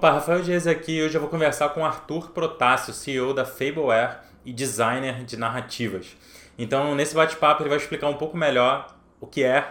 [0.00, 1.02] Opa, Rafael Dias aqui.
[1.02, 6.16] Hoje eu vou conversar com Arthur Protássio, CEO da Fableware e designer de narrativas.
[6.58, 9.62] Então, nesse bate-papo, ele vai explicar um pouco melhor o que é,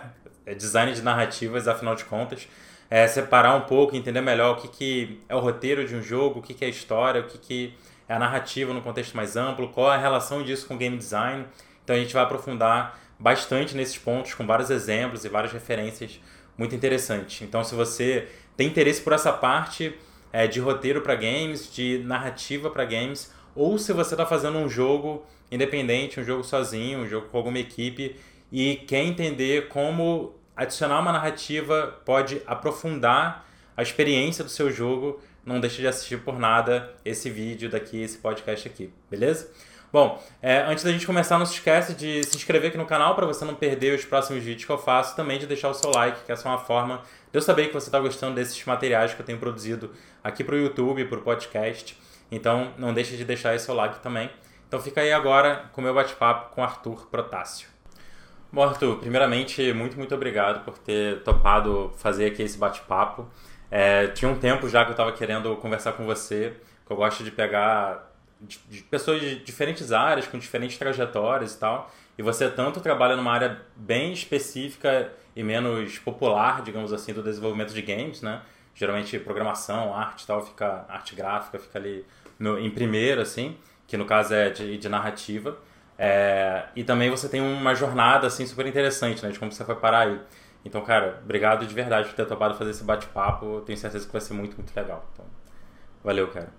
[0.45, 2.47] é design de narrativas, afinal de contas.
[2.91, 6.41] É, separar um pouco, entender melhor o que, que é o roteiro de um jogo,
[6.41, 7.73] o que, que é a história, o que, que
[8.07, 11.47] é a narrativa no contexto mais amplo, qual é a relação disso com game design.
[11.83, 16.21] Então, a gente vai aprofundar bastante nesses pontos, com vários exemplos e várias referências
[16.55, 17.41] muito interessantes.
[17.41, 19.97] Então, se você tem interesse por essa parte
[20.31, 24.69] é, de roteiro para games, de narrativa para games, ou se você está fazendo um
[24.69, 28.15] jogo independente, um jogo sozinho, um jogo com alguma equipe
[28.51, 35.59] e quer entender como adicionar uma narrativa pode aprofundar a experiência do seu jogo, não
[35.59, 39.49] deixe de assistir por nada esse vídeo daqui, esse podcast aqui, beleza?
[39.91, 43.15] Bom, é, antes da gente começar, não se esquece de se inscrever aqui no canal
[43.15, 45.89] para você não perder os próximos vídeos que eu faço, também de deixar o seu
[45.91, 47.01] like, que essa é uma forma
[47.31, 49.91] eu saber que você está gostando desses materiais que eu tenho produzido
[50.23, 51.97] aqui para o YouTube, para o podcast.
[52.31, 54.29] Então, não deixe de deixar esse seu like também.
[54.67, 57.67] Então, fica aí agora com o meu bate-papo com Arthur Protássio.
[58.51, 63.29] Bom, Arthur, primeiramente, muito, muito obrigado por ter topado fazer aqui esse bate-papo.
[63.69, 67.23] É, tinha um tempo já que eu estava querendo conversar com você, que eu gosto
[67.23, 71.91] de pegar de, de pessoas de diferentes áreas, com diferentes trajetórias e tal.
[72.17, 77.73] E você tanto trabalha numa área bem específica e menos popular, digamos assim, do desenvolvimento
[77.73, 78.41] de games, né?
[78.75, 82.05] Geralmente programação, arte e tal, fica arte gráfica, fica ali
[82.37, 83.55] no, em primeiro, assim,
[83.87, 85.57] que no caso é de, de narrativa.
[85.97, 89.75] É, e também você tem uma jornada assim super interessante, né, de como você foi
[89.75, 90.19] parar aí.
[90.65, 93.61] Então, cara, obrigado de verdade por ter topado fazer esse bate-papo.
[93.65, 95.05] Tenho certeza que vai ser muito, muito legal.
[95.13, 95.25] Então,
[96.03, 96.49] valeu, cara.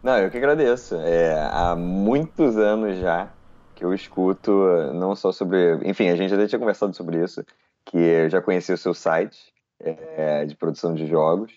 [0.00, 0.94] Não, eu que agradeço.
[0.94, 3.30] É, há muitos anos já
[3.74, 4.52] que eu escuto
[4.94, 5.80] não só sobre.
[5.84, 7.44] Enfim, a gente já tinha conversado sobre isso,
[7.86, 9.38] que eu já conheci o seu site
[9.80, 11.52] é, de produção de jogos.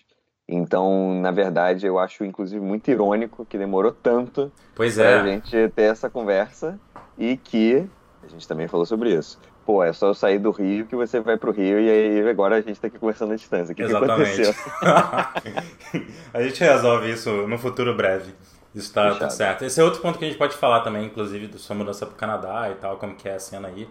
[0.48, 5.20] Então, na verdade, eu acho inclusive muito irônico que demorou tanto pois é.
[5.20, 6.78] pra gente ter essa conversa
[7.16, 7.86] e que
[8.22, 9.38] a gente também falou sobre isso.
[9.64, 12.56] Pô, é só eu sair do Rio que você vai pro Rio e aí agora
[12.56, 13.72] a gente tá aqui conversando à distância.
[13.72, 14.42] O que, que Exatamente.
[14.42, 14.54] aconteceu?
[16.34, 18.34] a gente resolve isso no futuro breve.
[18.74, 19.32] Isso tá tudo Fechado.
[19.32, 19.64] certo.
[19.64, 22.16] Esse é outro ponto que a gente pode falar também, inclusive, da sua mudança pro
[22.16, 23.88] Canadá e tal, como que é a cena aí.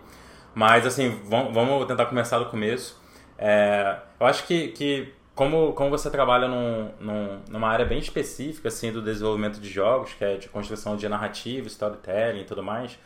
[0.54, 3.00] Mas, assim, vamos, tentar começar do começo.
[3.38, 8.68] É, eu acho que, que como, como você trabalha num, num- numa área bem específica,
[8.68, 12.98] assim, do desenvolvimento de jogos, que é de construção de narrativa, storytelling e tudo mais,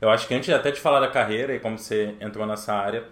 [0.00, 3.04] eu acho que antes até de falar da carreira e como você entrou nessa área,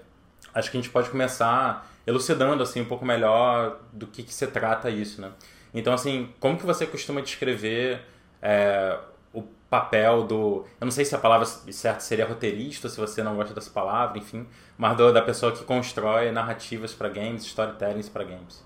[0.54, 4.46] acho que a gente pode começar elucidando assim um pouco melhor do que, que se
[4.46, 5.30] trata isso, né?
[5.72, 8.00] Então, assim, como que você costuma descrever
[8.42, 8.96] é,
[9.70, 10.66] papel do...
[10.80, 14.18] Eu não sei se a palavra certa seria roteirista, se você não gosta dessa palavra,
[14.18, 18.64] enfim, mas do- da pessoa que constrói narrativas para games, storytellings para games.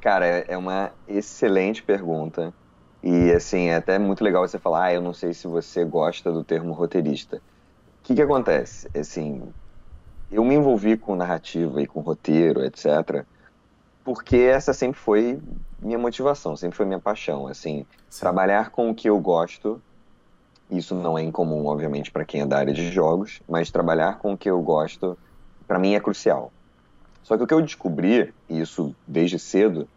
[0.00, 2.54] Cara, é é uma excelente pergunta.
[3.02, 6.32] E, assim, é até muito legal você falar, ah, eu não sei se você gosta
[6.32, 7.38] do termo roteirista.
[7.38, 7.42] O
[8.04, 8.90] que que acontece?
[8.96, 9.54] Assim,
[10.30, 13.26] eu me envolvi com narrativa e com roteiro, etc.,
[14.06, 15.42] porque essa sempre foi
[15.82, 17.48] minha motivação, sempre foi minha paixão.
[17.48, 17.84] Assim,
[18.20, 19.82] trabalhar com o que eu gosto,
[20.70, 24.32] isso não é incomum, obviamente, para quem é da área de jogos, mas trabalhar com
[24.32, 25.18] o que eu gosto,
[25.66, 26.54] para mim é crucial.
[27.22, 29.90] Só que o que eu descobri, e isso desde cedo,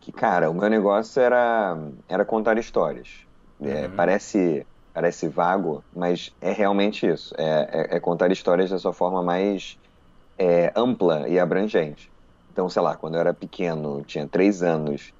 [0.00, 1.76] que, cara, o meu negócio era,
[2.08, 3.26] era contar histórias.
[3.60, 3.96] É, Uhum.
[3.96, 7.34] parece, parece vago, mas é realmente isso.
[7.36, 9.78] É, é- é contar histórias da sua forma mais
[10.38, 12.12] é, ampla e abrangente.
[12.58, 15.12] Então, sei lá, quando eu era pequeno, tinha três anos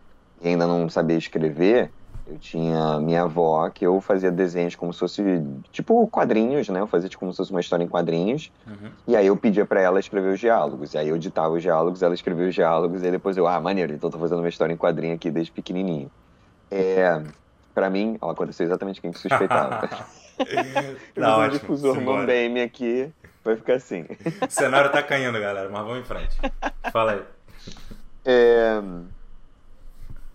[0.42, 1.92] e ainda não sabia escrever,
[2.26, 5.22] eu tinha minha avó que eu fazia desenhos como se fosse,
[5.70, 6.80] tipo quadrinhos, né?
[6.80, 8.50] Eu fazia tipo, como se fosse uma história em quadrinhos.
[8.66, 8.90] Uhum.
[9.06, 10.94] E aí eu pedia pra ela escrever os diálogos.
[10.94, 13.60] E aí eu ditava os diálogos, ela escrevia os diálogos, e aí depois eu, ah,
[13.60, 16.10] maneiro, então eu tô fazendo uma história em quadrinho aqui desde pequenininho.
[16.72, 17.22] É,
[17.72, 19.78] pra mim, ó, aconteceu exatamente o que a gente suspeitava.
[20.38, 21.50] Eu Tá fiz um ótimo.
[21.50, 22.20] difusor simbora.
[22.20, 23.12] Mambeme aqui,
[23.48, 24.04] vai ficar assim.
[24.46, 26.36] O cenário tá caindo, galera, mas vamos em frente.
[26.92, 27.22] Fala aí.
[28.24, 28.80] É,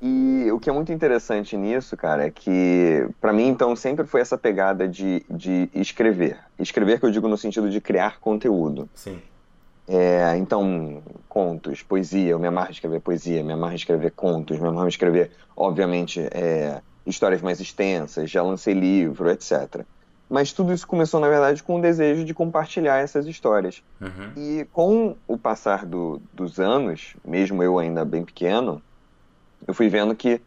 [0.01, 4.19] E o que é muito interessante nisso, cara, é que pra mim, então, sempre foi
[4.19, 6.37] essa pegada de, de escrever.
[6.59, 8.89] Escrever que eu digo no sentido de criar conteúdo.
[8.93, 9.21] Sim.
[9.87, 14.59] É, então, contos, poesia, eu me amarro em escrever poesia, me amarro em escrever contos,
[14.59, 19.85] me amarro em escrever, obviamente, é, histórias mais extensas, já lancei livro, etc.
[20.33, 23.83] Mas tudo isso começou, na verdade, com o desejo de compartilhar essas histórias.
[24.01, 24.31] Uhum.
[24.35, 28.81] E com o passar do- dos anos, mesmo eu ainda bem pequeno,
[29.67, 30.41] eu fui vendo que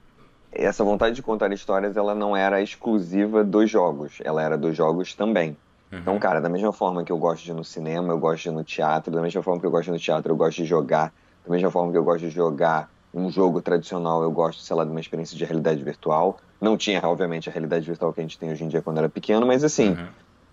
[0.50, 5.14] essa vontade de contar histórias, ela não era exclusiva dos jogos, ela era dos jogos
[5.14, 5.56] também.
[5.92, 6.00] Uhum.
[6.00, 8.48] Então, cara, da mesma forma que eu gosto de ir no cinema, eu gosto de
[8.48, 10.56] ir no teatro, da mesma forma que eu gosto de ir no teatro, eu gosto
[10.56, 14.60] de jogar, da mesma forma que eu gosto de jogar um jogo tradicional, eu gosto,
[14.60, 16.38] sei lá, de uma experiência de realidade virtual.
[16.60, 19.08] Não tinha, obviamente, a realidade virtual que a gente tem hoje em dia quando era
[19.08, 20.08] pequeno, mas assim, uhum.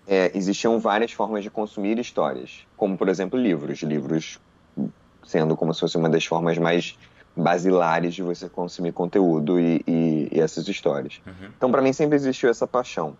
[0.08, 3.82] é, existiam várias formas de consumir histórias, como, por exemplo, livros.
[3.82, 4.40] Livros
[5.24, 6.98] sendo como se fosse uma das formas mais
[7.36, 11.20] basilares de você consumir conteúdo e, e, e essas histórias.
[11.26, 11.50] Uhum.
[11.56, 13.14] Então, para mim, sempre existiu essa paixão,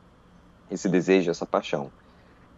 [0.70, 1.90] esse desejo, essa paixão.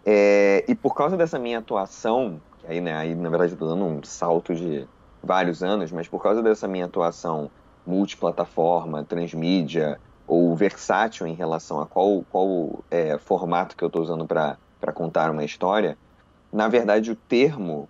[0.04, 3.66] É, e por causa dessa minha atuação, que aí, né, aí na verdade eu tô
[3.66, 4.86] dando um salto de
[5.26, 7.50] vários anos, mas por causa dessa minha atuação
[7.86, 14.26] multiplataforma, transmídia ou versátil em relação a qual, qual é, formato que eu estou usando
[14.26, 15.96] para contar uma história,
[16.52, 17.88] na verdade o termo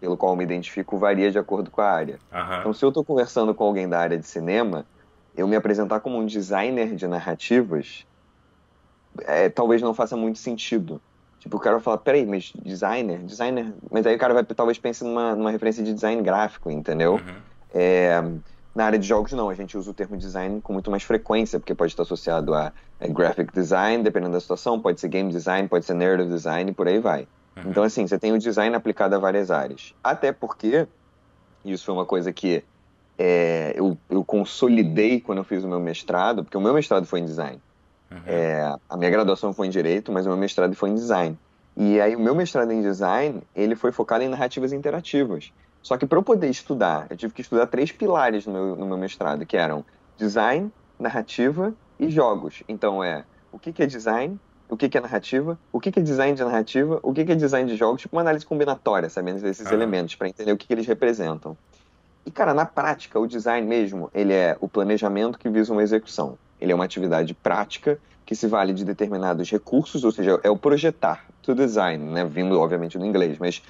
[0.00, 2.18] pelo qual eu me identifico varia de acordo com a área.
[2.32, 2.60] Uhum.
[2.60, 4.86] Então, se eu estou conversando com alguém da área de cinema,
[5.36, 8.06] eu me apresentar como um designer de narrativas
[9.24, 11.00] é, talvez não faça muito sentido.
[11.38, 13.18] Tipo, o cara vai falar, peraí, mas designer?
[13.20, 13.72] Designer?
[13.90, 17.14] Mas aí o cara vai talvez pense numa, numa referência de design gráfico, entendeu?
[17.14, 17.36] Uhum.
[17.72, 18.22] É,
[18.74, 19.48] na área de jogos, não.
[19.48, 22.72] A gente usa o termo design com muito mais frequência, porque pode estar associado a,
[23.00, 26.74] a graphic design, dependendo da situação, pode ser game design, pode ser narrative design, e
[26.74, 27.28] por aí vai.
[27.56, 27.70] Uhum.
[27.70, 29.94] Então, assim, você tem o design aplicado a várias áreas.
[30.02, 30.86] Até porque,
[31.64, 32.64] isso foi uma coisa que
[33.18, 37.20] é, eu, eu consolidei quando eu fiz o meu mestrado, porque o meu mestrado foi
[37.20, 37.60] em design.
[38.10, 38.18] Uhum.
[38.26, 41.38] É, a minha graduação foi em direito, mas o meu mestrado foi em design.
[41.76, 45.52] E aí o meu mestrado em design, ele foi focado em narrativas interativas.
[45.82, 48.86] Só que para eu poder estudar, eu tive que estudar três pilares no meu, no
[48.86, 49.84] meu mestrado, que eram
[50.16, 52.62] design, narrativa e jogos.
[52.68, 54.38] Então é o que, que é design,
[54.68, 57.32] o que, que é narrativa, o que, que é design de narrativa, o que, que
[57.32, 59.72] é design de jogos, tipo uma análise combinatória, sabendo desses uhum.
[59.72, 61.56] elementos, para entender o que, que eles representam.
[62.26, 66.36] E, cara, na prática, o design mesmo, ele é o planejamento que visa uma execução.
[66.60, 70.56] Ele é uma atividade prática que se vale de determinados recursos, ou seja, é o
[70.56, 71.24] projetar.
[71.42, 72.24] To design, né?
[72.24, 73.62] Vindo, obviamente, do inglês, mas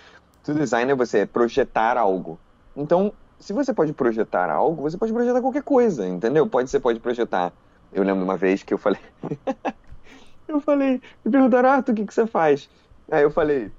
[0.43, 2.38] to design é você projetar algo.
[2.76, 6.46] Então, se você pode projetar algo, você pode projetar qualquer coisa, entendeu?
[6.46, 7.52] Pode, você pode projetar.
[7.93, 9.00] Eu lembro uma vez que eu falei.
[10.49, 12.69] eu falei, me perguntaram, Arthur, o que, que você faz?
[13.11, 13.70] Aí eu falei,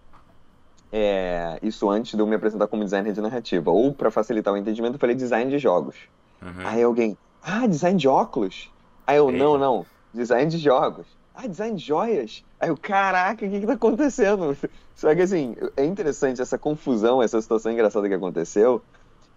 [0.91, 3.69] é, isso antes de eu me apresentar como designer de narrativa.
[3.69, 5.95] Ou, para facilitar o entendimento, eu falei design de jogos.
[6.41, 6.65] Uhum.
[6.65, 8.71] Aí alguém, ah, design de óculos?
[9.09, 9.43] Aí eu, Eita.
[9.43, 11.07] não, não, design de jogos.
[11.33, 12.43] Ah, design de joias?
[12.59, 14.55] Aí eu, caraca, o que que tá acontecendo?
[14.93, 18.83] Só que assim, é interessante essa confusão, essa situação engraçada que aconteceu,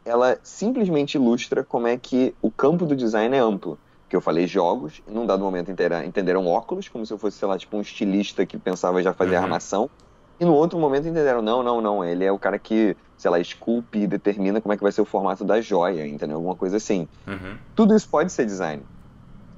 [0.05, 3.79] ela simplesmente ilustra como é que o campo do design é amplo.
[4.11, 7.57] Que eu falei jogos, num dado momento entenderam óculos, como se eu fosse, sei lá,
[7.57, 9.43] tipo um estilista que pensava já fazer uhum.
[9.45, 9.91] armação.
[10.39, 13.41] E no outro momento entenderam, não, não, não, ele é o cara que, sei lá,
[13.41, 16.37] esculpe e determina como é que vai ser o formato da joia, entendeu?
[16.37, 17.09] Alguma coisa assim.
[17.27, 17.57] Uhum.
[17.75, 18.83] Tudo isso pode ser design.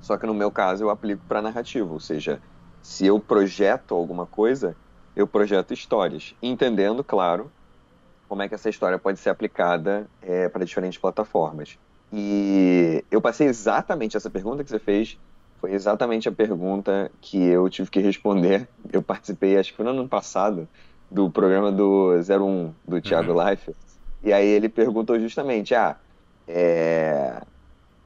[0.04, 2.38] Só que no meu caso eu aplico para narrativa, ou seja,
[2.82, 4.76] se eu projeto alguma coisa,
[5.16, 7.50] eu projeto histórias, entendendo, claro,
[8.28, 11.78] como é que essa história pode ser aplicada é, para diferentes plataformas.
[12.12, 15.18] E eu passei exatamente essa pergunta que você fez,
[15.58, 18.68] foi exatamente a pergunta que eu tive que responder.
[18.92, 20.68] Eu participei, acho que foi no ano passado,
[21.10, 23.48] do programa do 01 do Thiago uhum.
[23.48, 23.74] Life.
[24.22, 25.96] E aí ele perguntou justamente, ah,
[26.46, 27.40] é,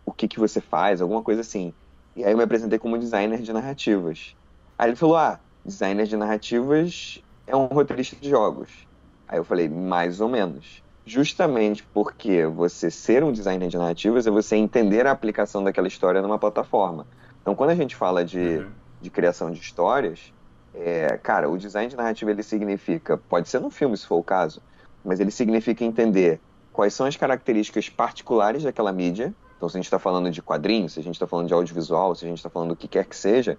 [0.06, 1.74] o que, que você faz, alguma coisa assim.
[2.18, 4.34] E aí eu me apresentei como designer de narrativas.
[4.76, 8.88] Aí ele falou: Ah, designer de narrativas é um roteirista de jogos.
[9.28, 10.82] Aí eu falei: Mais ou menos.
[11.06, 16.20] Justamente porque você ser um designer de narrativas é você entender a aplicação daquela história
[16.20, 17.06] numa plataforma.
[17.40, 18.70] Então, quando a gente fala de, uhum.
[19.00, 20.34] de criação de histórias,
[20.74, 24.24] é, cara, o design de narrativa ele significa, pode ser no filme se for o
[24.24, 24.60] caso,
[25.04, 26.40] mas ele significa entender
[26.72, 30.92] quais são as características particulares daquela mídia então, se a gente está falando de quadrinhos,
[30.92, 33.04] se a gente está falando de audiovisual, se a gente está falando do que quer
[33.04, 33.58] que seja,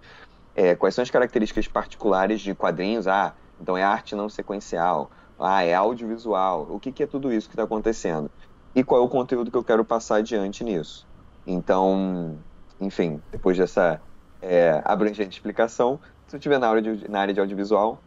[0.56, 3.06] é, quais são as características particulares de quadrinhos?
[3.06, 5.12] Ah, então é arte não sequencial.
[5.38, 6.68] Ah, é audiovisual.
[6.70, 8.32] O que, que é tudo isso que está acontecendo?
[8.74, 11.06] E qual é o conteúdo que eu quero passar adiante nisso?
[11.46, 12.38] Então,
[12.80, 14.02] enfim, depois dessa
[14.42, 16.70] é, abrangente explicação, se eu estiver na,
[17.10, 18.00] na área de audiovisual,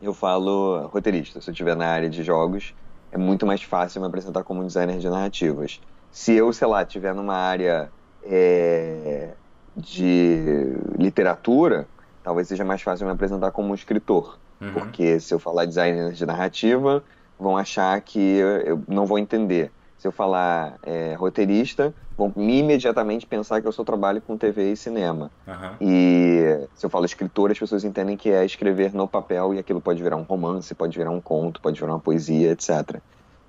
[0.00, 1.42] eu falo roteirista.
[1.42, 2.74] Se eu estiver na área de jogos,
[3.12, 5.78] é muito mais fácil me apresentar como designer de narrativas
[6.18, 7.92] se eu, sei lá, estiver numa área
[8.24, 9.34] é,
[9.76, 11.86] de literatura,
[12.24, 14.36] talvez seja mais fácil me apresentar como um escritor.
[14.60, 14.72] Uhum.
[14.72, 17.04] Porque se eu falar designer de narrativa,
[17.38, 19.70] vão achar que eu não vou entender.
[19.96, 24.76] Se eu falar é, roteirista, vão imediatamente pensar que eu só trabalho com TV e
[24.76, 25.30] cinema.
[25.46, 25.76] Uhum.
[25.80, 29.80] E se eu falo escritor, as pessoas entendem que é escrever no papel e aquilo
[29.80, 33.00] pode virar um romance, pode virar um conto, pode virar uma poesia, etc.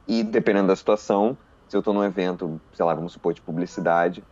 [0.07, 1.35] E dependendo da situação,
[1.69, 4.23] se eu estou num evento, sei lá, vamos supor, de publicidade,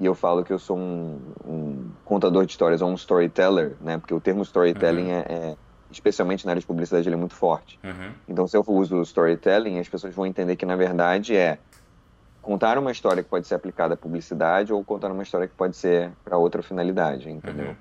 [0.00, 3.98] e eu falo que eu sou um, um contador de histórias ou um storyteller, né?
[3.98, 5.10] Porque o termo storytelling uhum.
[5.10, 5.56] é, é,
[5.90, 7.78] especialmente na área de publicidade, ele é muito forte.
[7.84, 8.12] Uhum.
[8.26, 11.58] Então, se eu uso storytelling, as pessoas vão entender que, na verdade, é
[12.42, 15.76] contar uma história que pode ser aplicada à publicidade ou contar uma história que pode
[15.76, 17.68] ser para outra finalidade, entendeu?
[17.68, 17.76] Uhum.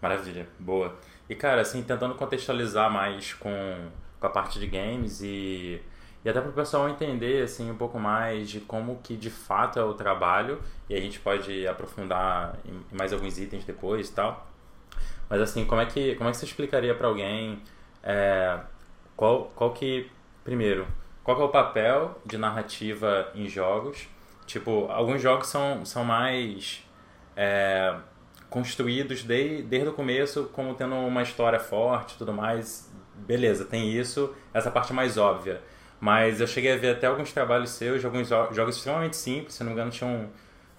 [0.00, 0.96] Maravilha, boa.
[1.28, 3.50] E cara, assim, tentando contextualizar mais com,
[4.20, 5.80] com a parte de games e,
[6.24, 9.78] e até para o pessoal entender assim um pouco mais de como que de fato
[9.78, 14.46] é o trabalho e a gente pode aprofundar em mais alguns itens depois e tal.
[15.28, 17.60] Mas assim, como é que como é que você explicaria para alguém
[18.02, 18.58] é,
[19.16, 20.10] qual qual que
[20.42, 20.86] primeiro
[21.24, 24.06] qual que é o papel de narrativa em jogos?
[24.46, 26.86] Tipo, alguns jogos são, são mais
[27.34, 27.96] é,
[28.50, 32.92] construídos de, desde o começo como tendo uma história forte tudo mais.
[33.14, 35.62] Beleza, tem isso, essa parte é mais óbvia.
[36.00, 39.62] Mas eu cheguei a ver até alguns trabalhos seus de alguns jogos extremamente simples, se
[39.62, 40.28] não me engano tinha um,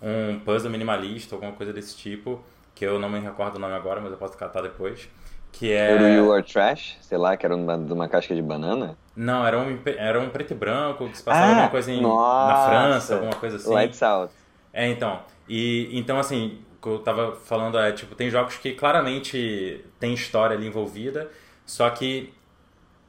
[0.01, 2.43] um puzzle minimalista, alguma coisa desse tipo,
[2.73, 5.09] que eu não me recordo o nome agora, mas eu posso catar depois.
[5.51, 5.91] Que é...
[5.91, 8.97] Era o You Are Trash, sei lá, que era uma, de uma casca de banana?
[9.15, 12.01] Não, era um, era um preto e branco, que se passava ah, alguma coisa em,
[12.01, 13.73] na França, alguma coisa assim.
[13.73, 14.33] Lights Out.
[14.73, 15.21] É, então.
[15.47, 20.13] E, então, assim, o que eu tava falando é, tipo, tem jogos que claramente tem
[20.13, 21.31] história ali envolvida,
[21.65, 22.33] só que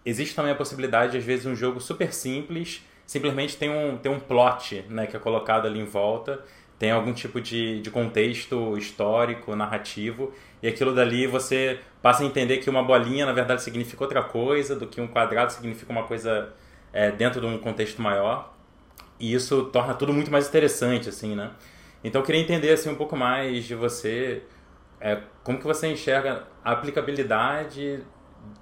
[0.06, 4.10] existe também a possibilidade de, às vezes, um jogo super simples, simplesmente tem um, tem
[4.10, 6.42] um plot, né, que é colocado ali em volta,
[6.78, 10.32] tem algum tipo de, de contexto histórico, narrativo,
[10.62, 14.76] e aquilo dali você passa a entender que uma bolinha na verdade significa outra coisa,
[14.76, 16.52] do que um quadrado significa uma coisa
[16.92, 18.54] é, dentro de um contexto maior.
[19.18, 21.50] E isso torna tudo muito mais interessante, assim, né?
[22.04, 24.42] Então eu queria entender assim, um pouco mais de você,
[25.00, 28.04] é, como que você enxerga a aplicabilidade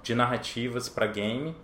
[0.03, 1.55] de narrativas para game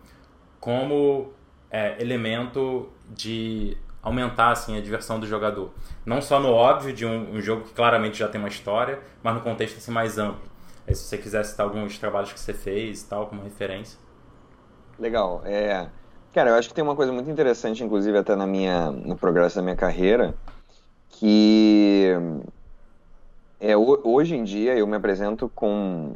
[0.60, 1.34] como
[1.70, 5.72] é, elemento de aumentar assim, a diversão do jogador.
[6.06, 9.34] Não só no óbvio de um, um, jogo que claramente já tem uma história, mas
[9.34, 10.50] no contexto assim, mais amplo.
[10.88, 14.00] Aí, se você quiser citar alguns trabalhos que você fez e tal, como referência.
[14.98, 15.42] Legal.
[15.46, 15.88] É...
[16.34, 19.58] Cara, eu acho que tem uma coisa muito interessante, inclusive até na minha, no progresso
[19.58, 20.34] da minha carreira,
[21.10, 22.16] que
[23.60, 26.14] é, hoje em dia eu me apresento com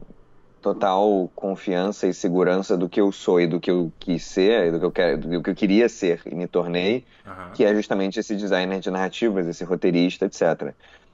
[0.66, 4.80] total confiança e segurança do que eu sou e do que eu quis ser, do
[4.80, 7.52] que eu, quero, do que eu queria ser e me tornei, uhum.
[7.54, 10.74] que é justamente esse designer de narrativas, esse roteirista, etc.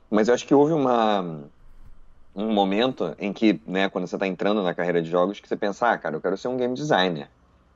[0.09, 1.41] Mas eu acho que houve uma
[2.33, 5.57] um momento em que, né, quando você está entrando na carreira de jogos, que você
[5.57, 7.27] pensa, ah, cara, eu quero ser um game designer.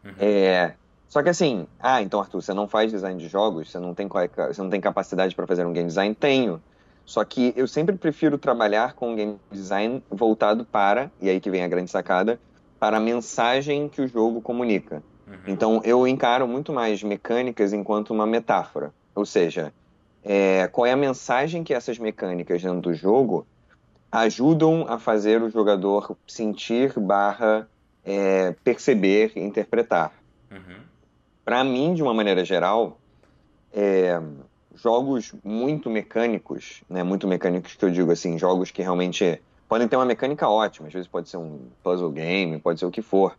[0.01, 0.13] Uhum.
[0.17, 0.75] É,
[1.09, 4.07] só que assim, ah, então Arthur, você não faz design de jogos, você não tem,
[4.07, 6.15] você não tem capacidade para fazer um game design?
[6.15, 6.61] Tenho.
[7.05, 11.63] Só que eu sempre prefiro trabalhar com game design voltado para, e aí que vem
[11.63, 12.39] a grande sacada,
[12.79, 15.03] para a mensagem que o jogo comunica.
[15.27, 15.35] Uhum.
[15.47, 18.91] Então eu encaro muito mais mecânicas enquanto uma metáfora.
[19.13, 19.71] Ou seja,
[20.23, 23.45] é, qual é a mensagem que essas mecânicas dentro do jogo
[24.11, 27.67] ajudam a fazer o jogador sentir barra
[28.03, 30.13] é, perceber interpretar.
[30.51, 30.77] Uhum.
[31.43, 32.97] Para mim, de uma maneira geral,
[33.73, 34.21] é,
[34.75, 39.95] jogos muito mecânicos, né, muito mecânicos que eu digo assim, jogos que realmente podem ter
[39.95, 43.37] uma mecânica ótima, às vezes pode ser um puzzle game, pode ser o que for,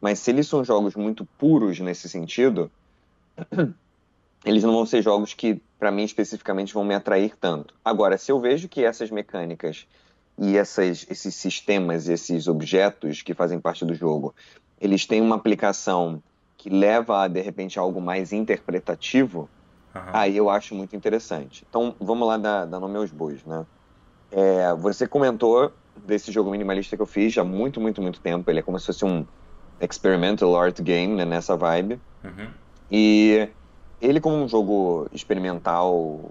[0.00, 2.70] mas se eles são jogos muito puros nesse sentido,
[4.44, 7.74] eles não vão ser jogos que, para mim especificamente, vão me atrair tanto.
[7.84, 9.86] Agora, se eu vejo que essas mecânicas
[10.38, 14.34] e essas, esses sistemas, esses objetos que fazem parte do jogo,
[14.80, 16.22] eles têm uma aplicação
[16.56, 19.48] que leva a, de repente, algo mais interpretativo,
[19.98, 20.10] Uhum.
[20.12, 21.66] Aí eu acho muito interessante.
[21.68, 23.66] Então, vamos lá dar, dar nome aos bois, né?
[24.30, 25.72] É, você comentou
[26.04, 28.50] desse jogo minimalista que eu fiz há muito, muito, muito tempo.
[28.50, 29.24] Ele é como se fosse um
[29.80, 32.00] experimental art game, né, nessa vibe.
[32.24, 32.48] Uhum.
[32.90, 33.48] E
[34.00, 36.30] ele, como um jogo experimental,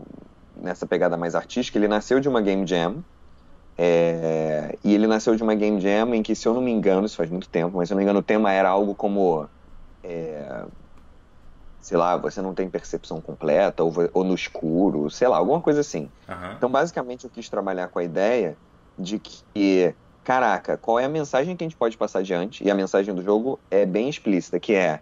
[0.56, 3.04] nessa pegada mais artística, ele nasceu de uma game jam.
[3.80, 7.06] É, e ele nasceu de uma game jam em que, se eu não me engano,
[7.06, 9.48] isso faz muito tempo, mas se eu não me engano, o tema era algo como
[10.04, 10.66] é,
[11.88, 15.80] sei lá, você não tem percepção completa, ou, ou no escuro, sei lá, alguma coisa
[15.80, 16.12] assim.
[16.28, 16.52] Uhum.
[16.58, 18.58] Então, basicamente, eu quis trabalhar com a ideia
[19.00, 22.62] de que, caraca, qual é a mensagem que a gente pode passar adiante?
[22.62, 25.00] E a mensagem do jogo é bem explícita, que é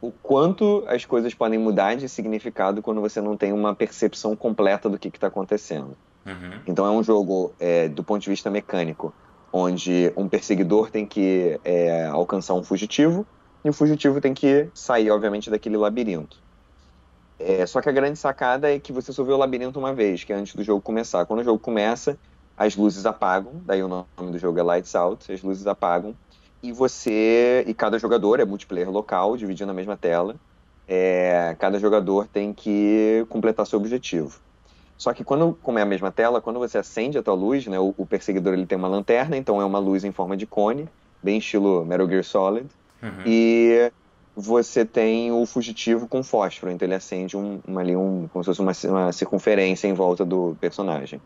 [0.00, 4.88] o quanto as coisas podem mudar de significado quando você não tem uma percepção completa
[4.88, 5.96] do que está acontecendo.
[6.26, 6.60] Uhum.
[6.66, 9.14] Então, é um jogo, é, do ponto de vista mecânico,
[9.52, 13.24] onde um perseguidor tem que é, alcançar um fugitivo,
[13.64, 16.36] e o fugitivo tem que sair, obviamente, daquele labirinto.
[17.38, 20.24] É, só que a grande sacada é que você só vê o labirinto uma vez,
[20.24, 21.24] que é antes do jogo começar.
[21.24, 22.18] Quando o jogo começa,
[22.56, 26.14] as luzes apagam, daí o nome do jogo é Lights Out, as luzes apagam,
[26.60, 30.34] e você, e cada jogador é multiplayer local, dividindo a mesma tela,
[30.88, 34.40] é, cada jogador tem que completar seu objetivo.
[34.96, 37.78] Só que quando, como é a mesma tela, quando você acende a tua luz, né,
[37.78, 40.88] o, o perseguidor ele tem uma lanterna, então é uma luz em forma de cone,
[41.22, 42.68] bem estilo Metal Gear Solid,
[43.02, 43.22] Uhum.
[43.26, 43.92] E
[44.34, 48.54] você tem o fugitivo com fósforo, então ele acende um, uma, ali um, como se
[48.54, 51.20] fosse uma, uma circunferência em volta do personagem.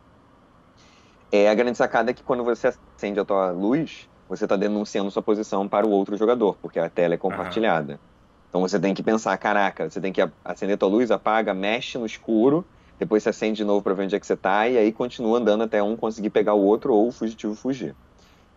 [1.31, 5.11] É, a grande sacada é que quando você acende a tua luz, você está denunciando
[5.11, 7.93] sua posição para o outro jogador, porque a tela é compartilhada.
[7.93, 7.99] Uhum.
[8.49, 11.97] Então você tem que pensar, caraca, você tem que acender a tua luz, apaga, mexe
[11.97, 12.65] no escuro,
[12.99, 15.39] depois você acende de novo para ver onde é que você está, e aí continua
[15.39, 17.95] andando até um conseguir pegar o outro ou o fugitivo fugir.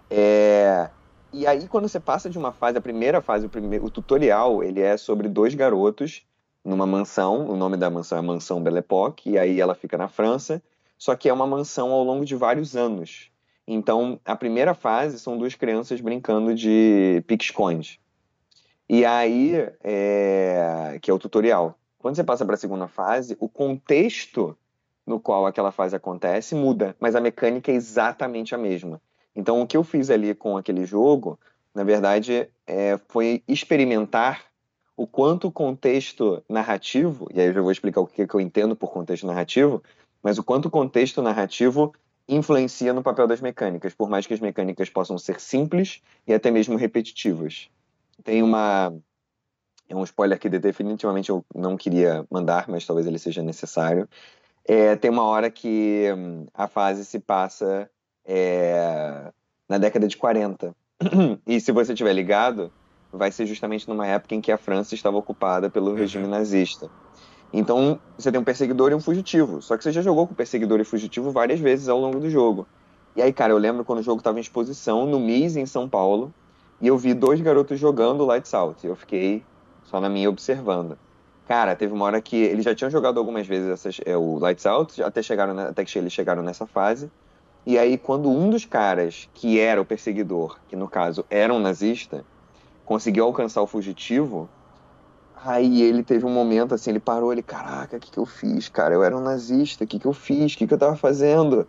[0.10, 0.90] É,
[1.36, 4.64] e aí, quando você passa de uma fase, a primeira fase, o, primeiro, o tutorial,
[4.64, 6.26] ele é sobre dois garotos
[6.64, 7.46] numa mansão.
[7.50, 10.64] O nome da mansão é Mansão Belle Époque, e aí ela fica na França.
[10.98, 13.30] Só que é uma mansão ao longo de vários anos.
[13.68, 18.00] Então, a primeira fase são duas crianças brincando de pique-esconde.
[18.88, 20.98] E aí, é...
[21.02, 21.78] que é o tutorial.
[22.00, 24.58] Quando você passa para a segunda fase, o contexto
[25.06, 29.02] no qual aquela fase acontece muda, mas a mecânica é exatamente a mesma.
[29.36, 31.40] Então, o que eu fiz ali com aquele jogo,
[31.74, 34.46] na verdade, é, foi experimentar
[34.96, 38.40] o quanto o contexto narrativo, e aí eu já vou explicar o que, que eu
[38.40, 39.84] entendo por contexto narrativo,
[40.24, 41.94] mas o quanto o contexto narrativo
[42.28, 46.50] influencia no papel das mecânicas, por mais que as mecânicas possam ser simples e até
[46.50, 47.70] mesmo repetitivas.
[48.24, 48.96] Tem uma.
[49.88, 54.10] É um spoiler que definitivamente eu não queria mandar, mas talvez ele seja necessário.
[54.68, 57.88] É, tem uma hora que hum, a fase se passa
[58.26, 59.32] é,
[59.70, 60.76] na década de 40.
[61.46, 62.72] e se você tiver ligado,
[63.12, 65.96] vai ser justamente numa época em que a França estava ocupada pelo uhum.
[65.96, 66.90] regime nazista.
[67.54, 69.62] Então, você tem um perseguidor e um fugitivo.
[69.62, 72.68] Só que você já jogou com perseguidor e fugitivo várias vezes ao longo do jogo.
[73.16, 75.88] E aí, cara, eu lembro quando o jogo estava em exposição no MIS em São
[75.88, 76.34] Paulo,
[76.82, 78.86] e eu vi dois garotos jogando Lights Out.
[78.86, 79.42] Eu fiquei
[79.86, 80.98] só na minha observando.
[81.48, 84.66] Cara, teve uma hora que eles já tinham jogado algumas vezes essas, é, o Lights
[84.66, 87.10] Out, até, chegaram, até que eles chegaram nessa fase.
[87.66, 91.60] E aí, quando um dos caras, que era o perseguidor, que no caso era um
[91.60, 92.24] nazista,
[92.86, 94.48] conseguiu alcançar o fugitivo,
[95.44, 98.70] aí ele teve um momento assim, ele parou, ele, caraca, o que, que eu fiz,
[98.70, 98.94] cara?
[98.94, 100.54] Eu era um nazista, o que, que eu fiz?
[100.54, 101.68] O que, que eu tava fazendo?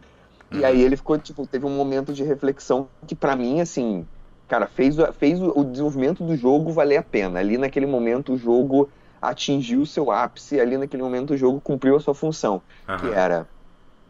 [0.52, 4.06] E aí ele ficou, tipo, teve um momento de reflexão que para mim, assim,
[4.46, 7.40] cara, fez, fez o desenvolvimento do jogo valer a pena.
[7.40, 8.88] Ali naquele momento o jogo
[9.20, 12.96] atingiu o seu ápice, ali naquele momento o jogo cumpriu a sua função, uhum.
[12.98, 13.48] que era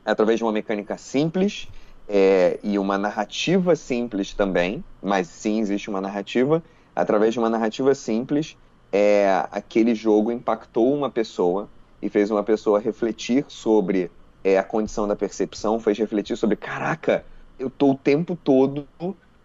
[0.06, 1.68] através de uma mecânica simples
[2.08, 6.62] é, e uma narrativa simples também, mas sim existe uma narrativa.
[6.94, 8.56] Através de uma narrativa simples,
[8.92, 11.68] é, aquele jogo impactou uma pessoa
[12.00, 14.10] e fez uma pessoa refletir sobre
[14.44, 17.24] é, a condição da percepção, fez refletir sobre: caraca,
[17.58, 18.86] eu estou o tempo todo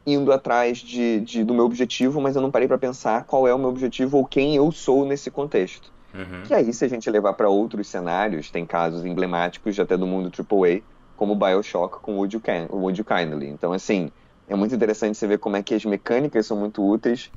[0.06, 3.54] indo atrás de, de, do meu objetivo, mas eu não parei para pensar qual é
[3.54, 5.92] o meu objetivo ou quem eu sou nesse contexto.
[6.14, 6.44] Uhum.
[6.50, 10.32] E aí, se a gente levar para outros cenários, tem casos emblemáticos até do mundo
[10.32, 10.82] AAA,
[11.16, 13.48] como Bioshock com Would You, Can, Would you Kindly.
[13.48, 14.12] Então, assim,
[14.48, 17.32] é muito interessante você ver como é que as mecânicas são muito úteis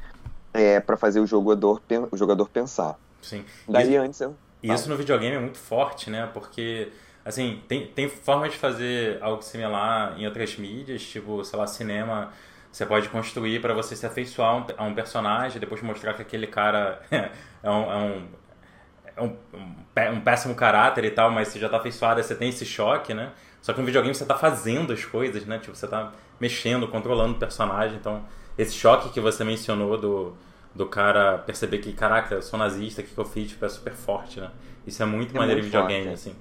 [0.52, 2.98] é, para fazer o jogador, o jogador pensar.
[3.20, 3.44] Sim.
[3.68, 4.34] Daí isso, antes eu...
[4.62, 6.28] E isso no videogame é muito forte, né?
[6.32, 6.88] Porque,
[7.24, 12.32] assim, tem, tem formas de fazer algo similar em outras mídias, tipo, sei lá, cinema
[12.74, 17.00] você pode construir para você se afeiçoar a um personagem, depois mostrar que aquele cara
[17.62, 18.26] é um, é um
[19.16, 19.36] é um,
[20.12, 23.32] um, péssimo caráter e tal, mas você já tá afeiçoado, você tem esse choque, né?
[23.62, 25.58] Só que no videogame você tá fazendo as coisas, né?
[25.58, 27.96] Tipo, você tá mexendo, controlando o personagem.
[27.96, 28.24] Então,
[28.58, 30.36] esse choque que você mencionou do,
[30.74, 33.50] do cara perceber que, caraca, eu sou nazista, o que, que eu fiz?
[33.50, 34.50] Tipo, é super forte, né?
[34.86, 36.14] Isso é muito é maneiro em videogame, forte.
[36.14, 36.36] assim.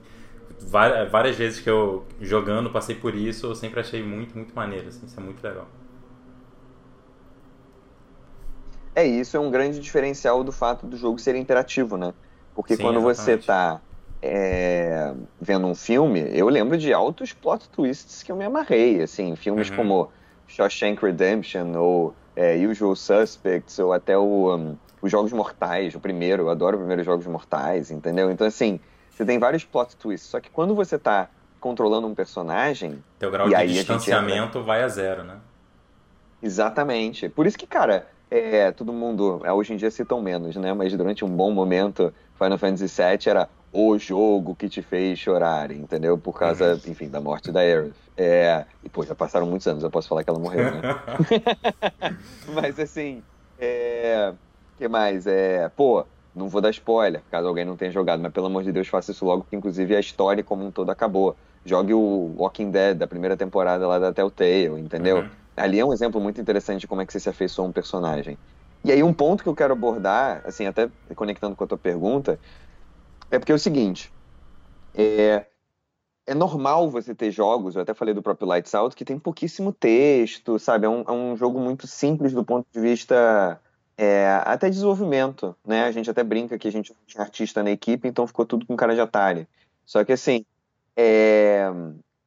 [0.59, 4.89] Várias, várias vezes que eu jogando passei por isso, eu sempre achei muito, muito maneiro,
[4.89, 5.05] assim.
[5.05, 5.67] Isso é muito legal.
[8.95, 12.13] É, isso é um grande diferencial do fato do jogo ser interativo, né?
[12.55, 13.17] Porque Sim, quando exatamente.
[13.17, 13.81] você está
[14.21, 19.35] é, vendo um filme, eu lembro de altos plot twists que eu me amarrei, assim,
[19.35, 19.75] filmes uhum.
[19.75, 20.11] como
[20.47, 26.43] Shawshank Redemption ou é, Usual Suspects ou até o, um, os Jogos Mortais, o primeiro,
[26.43, 28.31] eu adoro os primeiros Jogos Mortais, entendeu?
[28.31, 33.03] Então, assim, você tem vários plot twists, só que quando você está controlando um personagem...
[33.19, 34.61] Teu grau de distanciamento entra...
[34.61, 35.37] vai a zero, né?
[36.41, 37.29] Exatamente.
[37.29, 40.73] Por isso que, cara, é, todo mundo, é, hoje em dia citam menos, né?
[40.73, 42.13] Mas durante um bom momento,
[42.43, 46.17] Final Fantasy VII era o jogo que te fez chorar, entendeu?
[46.17, 46.91] Por causa, uhum.
[46.91, 47.95] enfim, da morte da Aerith.
[48.15, 50.81] É, e, pô, já passaram muitos anos, eu posso falar que ela morreu, né?
[52.53, 53.23] Mas, assim,
[53.57, 54.33] é...
[54.77, 55.25] que mais?
[55.25, 58.71] É, pô, não vou dar spoiler, caso alguém não tenha jogado, mas pelo amor de
[58.71, 61.35] Deus, faça isso logo, porque inclusive a história como um todo acabou.
[61.65, 65.19] Jogue o Walking Dead da primeira temporada lá da Telltale, entendeu?
[65.19, 67.67] Uhum ali é um exemplo muito interessante de como é que você se afeiçoa a
[67.69, 68.37] um personagem.
[68.83, 72.39] E aí um ponto que eu quero abordar, assim, até conectando com a tua pergunta,
[73.31, 74.11] é porque é o seguinte,
[74.93, 75.45] é,
[76.25, 79.71] é normal você ter jogos, eu até falei do próprio Lights Out, que tem pouquíssimo
[79.71, 80.85] texto, sabe?
[80.85, 83.59] É um, é um jogo muito simples do ponto de vista
[83.97, 85.83] é, até desenvolvimento, né?
[85.83, 88.75] A gente até brinca que a gente tinha artista na equipe, então ficou tudo com
[88.75, 89.47] cara de Atari.
[89.85, 90.45] Só que assim,
[90.95, 91.69] é,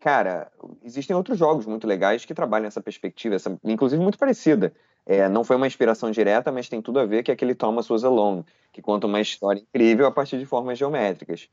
[0.01, 0.51] cara,
[0.85, 4.73] existem outros jogos muito legais que trabalham essa perspectiva, essa, inclusive muito parecida.
[5.07, 7.89] É, não foi uma inspiração direta, mas tem tudo a ver que é aquele Thomas
[7.89, 11.49] Was Alone, que conta uma história incrível a partir de formas geométricas.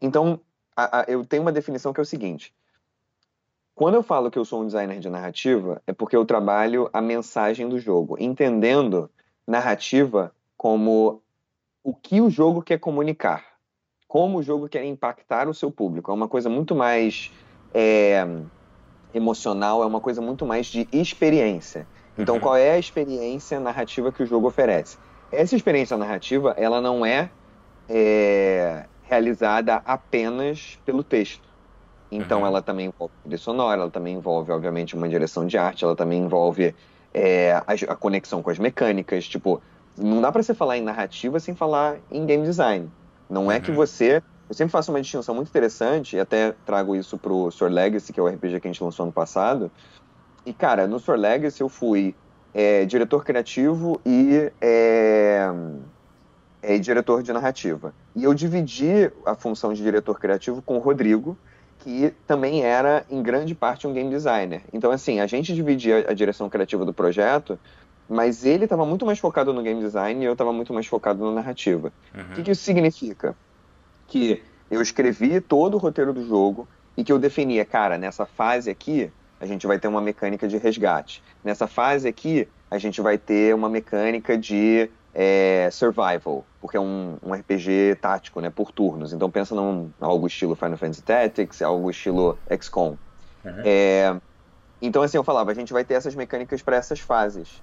[0.00, 0.40] Então,
[0.74, 2.54] a, a, eu tenho uma definição que é o seguinte:
[3.74, 7.02] quando eu falo que eu sou um designer de narrativa, é porque eu trabalho a
[7.02, 9.10] mensagem do jogo, entendendo
[9.46, 11.22] narrativa como
[11.82, 13.44] o que o jogo quer comunicar,
[14.08, 16.10] como o jogo quer impactar o seu público.
[16.10, 17.30] É uma coisa muito mais
[17.74, 18.24] é,
[19.12, 21.86] emocional, é uma coisa muito mais de experiência.
[22.16, 22.40] Então, uhum.
[22.40, 24.98] qual é a experiência narrativa que o jogo oferece?
[25.32, 27.30] Essa experiência narrativa, ela não é,
[27.88, 31.48] é realizada apenas pelo texto.
[32.10, 32.46] Então, uhum.
[32.46, 36.22] ela também envolve trilha sonora, ela também envolve, obviamente, uma direção de arte, ela também
[36.22, 36.74] envolve
[37.12, 39.26] é, a, a, conexão com as mecânicas.
[39.26, 39.60] Tipo,
[39.98, 42.90] não dá para você falar em narrativa sem falar em game design.
[43.28, 43.76] Não é que uhum.
[43.76, 44.22] você.
[44.48, 48.20] Eu sempre faço uma distinção muito interessante, e até trago isso pro Sword Legacy, que
[48.20, 49.70] é o RPG que a gente lançou ano passado.
[50.46, 52.14] E, cara, no Sword Legacy eu fui
[52.52, 55.48] é, diretor criativo e é,
[56.62, 57.94] é, diretor de narrativa.
[58.14, 61.36] E eu dividi a função de diretor criativo com o Rodrigo,
[61.80, 64.62] que também era, em grande parte, um game designer.
[64.72, 67.58] Então, assim, a gente dividia a direção criativa do projeto,
[68.08, 71.24] mas ele estava muito mais focado no game design e eu estava muito mais focado
[71.24, 71.92] na narrativa.
[72.14, 72.22] Uhum.
[72.22, 73.34] O que, que isso significa?
[74.06, 78.70] Que eu escrevi todo o roteiro do jogo e que eu definia, cara, nessa fase
[78.70, 79.10] aqui,
[79.44, 81.22] a gente vai ter uma mecânica de resgate.
[81.44, 87.18] Nessa fase aqui, a gente vai ter uma mecânica de é, survival, porque é um,
[87.22, 89.12] um, RPG tático, né, por turnos.
[89.12, 92.96] Então pensa num algo estilo Final Fantasy Tactics, algo estilo XCOM.
[93.44, 93.62] Uhum.
[93.64, 94.16] É,
[94.80, 97.62] então assim, eu falava, a gente vai ter essas mecânicas para essas fases.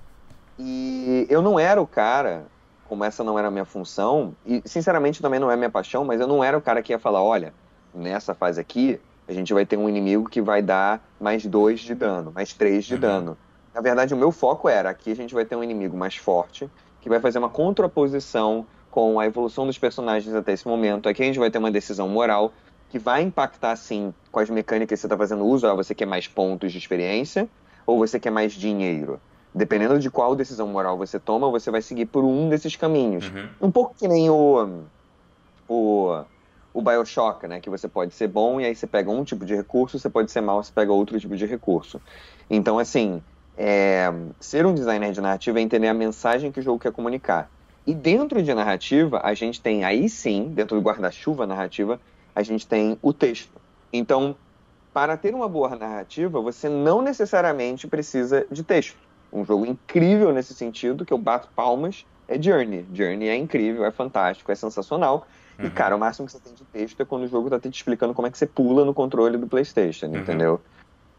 [0.60, 2.44] E eu não era o cara,
[2.88, 6.22] como essa não era a minha função, e sinceramente também não é minha paixão, mas
[6.22, 7.52] eu não era o cara que ia falar, olha,
[7.92, 9.00] nessa fase aqui,
[9.32, 12.86] a gente vai ter um inimigo que vai dar mais dois de dano, mais três
[12.86, 13.00] de uhum.
[13.00, 13.38] dano.
[13.74, 16.70] Na verdade, o meu foco era, aqui a gente vai ter um inimigo mais forte,
[17.00, 21.08] que vai fazer uma contraposição com a evolução dos personagens até esse momento.
[21.08, 22.52] Aqui a gente vai ter uma decisão moral
[22.90, 25.66] que vai impactar, sim, com as mecânicas que você está fazendo uso.
[25.66, 27.48] Ah, você quer mais pontos de experiência
[27.86, 29.18] ou você quer mais dinheiro?
[29.56, 33.30] Dependendo de qual decisão moral você toma, você vai seguir por um desses caminhos.
[33.30, 33.48] Uhum.
[33.62, 34.84] Um pouco que nem o,
[35.70, 36.24] o,
[36.74, 37.60] o Bioshock, né?
[37.60, 40.32] Que você pode ser bom e aí você pega um tipo de recurso, você pode
[40.32, 42.02] ser mal, você pega outro tipo de recurso.
[42.50, 43.22] Então, assim,
[43.58, 47.50] é, ser um designer de narrativa é entender a mensagem que o jogo quer comunicar.
[47.86, 52.00] E dentro de narrativa, a gente tem aí sim, dentro do guarda-chuva narrativa,
[52.36, 53.60] a gente tem o texto.
[53.92, 54.36] Então,
[54.94, 58.98] para ter uma boa narrativa, você não necessariamente precisa de texto.
[59.32, 62.86] Um jogo incrível nesse sentido, que eu bato palmas, é Journey.
[62.94, 65.28] Journey é incrível, é fantástico, é sensacional.
[65.60, 65.66] Uhum.
[65.66, 67.76] E, cara, o máximo que você tem de texto é quando o jogo está te
[67.76, 70.18] explicando como é que você pula no controle do PlayStation, uhum.
[70.18, 70.62] entendeu?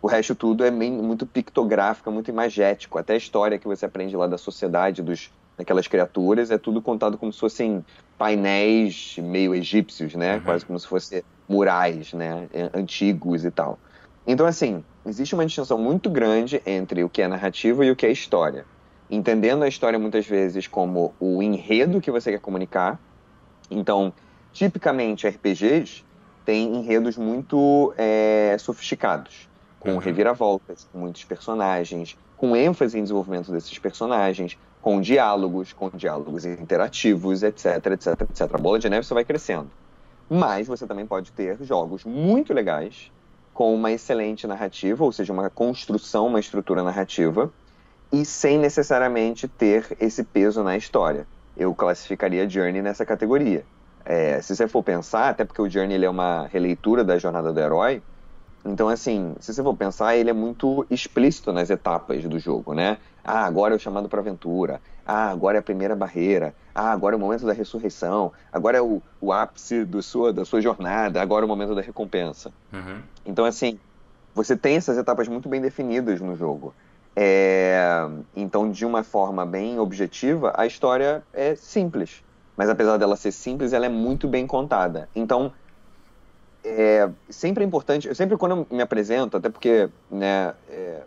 [0.01, 2.99] O resto tudo é muito pictográfico, muito imagético.
[2.99, 7.19] Até a história que você aprende lá da sociedade dos daquelas criaturas é tudo contado
[7.19, 7.85] como se fossem
[8.19, 10.37] painéis meio egípcios, né?
[10.37, 10.41] Uhum.
[10.41, 12.49] Quase como se fossem murais, né?
[12.75, 13.79] Antigos e tal.
[14.27, 18.07] Então, assim, existe uma distinção muito grande entre o que é narrativa e o que
[18.07, 18.65] é história.
[19.13, 22.99] Entendendo a história muitas vezes como o enredo que você quer comunicar.
[23.71, 24.11] Então,
[24.55, 26.03] tipicamente, RPGs
[26.47, 29.99] têm enredos muito é, sofisticados com uhum.
[29.99, 37.43] reviravoltas, com muitos personagens, com ênfase em desenvolvimento desses personagens, com diálogos, com diálogos interativos,
[37.43, 38.55] etc, etc, etc.
[38.55, 39.71] A bola de neve só vai crescendo.
[40.27, 43.13] Mas você também pode ter jogos muito legais,
[43.53, 47.53] com uma excelente narrativa, ou seja, uma construção, uma estrutura narrativa,
[48.13, 51.27] e sem necessariamente ter esse peso na história.
[51.57, 53.65] Eu classificaria Journey nessa categoria.
[54.05, 57.53] É, se você for pensar, até porque o Journey ele é uma releitura da jornada
[57.53, 58.03] do herói,
[58.65, 62.99] então, assim, se você for pensar, ele é muito explícito nas etapas do jogo, né?
[63.25, 64.81] Ah, agora é o chamado para aventura.
[65.05, 66.55] Ah, agora é a primeira barreira.
[66.73, 68.33] Ah, agora é o momento da ressurreição.
[68.53, 71.21] Agora é o, o ápice do sua, da sua jornada.
[71.21, 72.53] Agora é o momento da recompensa.
[72.73, 73.03] Uhum.
[73.27, 73.81] Então, assim,
[74.33, 76.73] você tem essas etapas muito bem definidas no jogo.
[77.15, 78.09] É...
[78.35, 82.23] Então, de uma forma bem objetiva, a história é simples.
[82.57, 85.09] Mas apesar dela ser simples, ela é muito bem contada.
[85.15, 85.53] Então,
[86.65, 91.03] é, sempre é importante, eu sempre quando eu me apresento, até porque, né, é,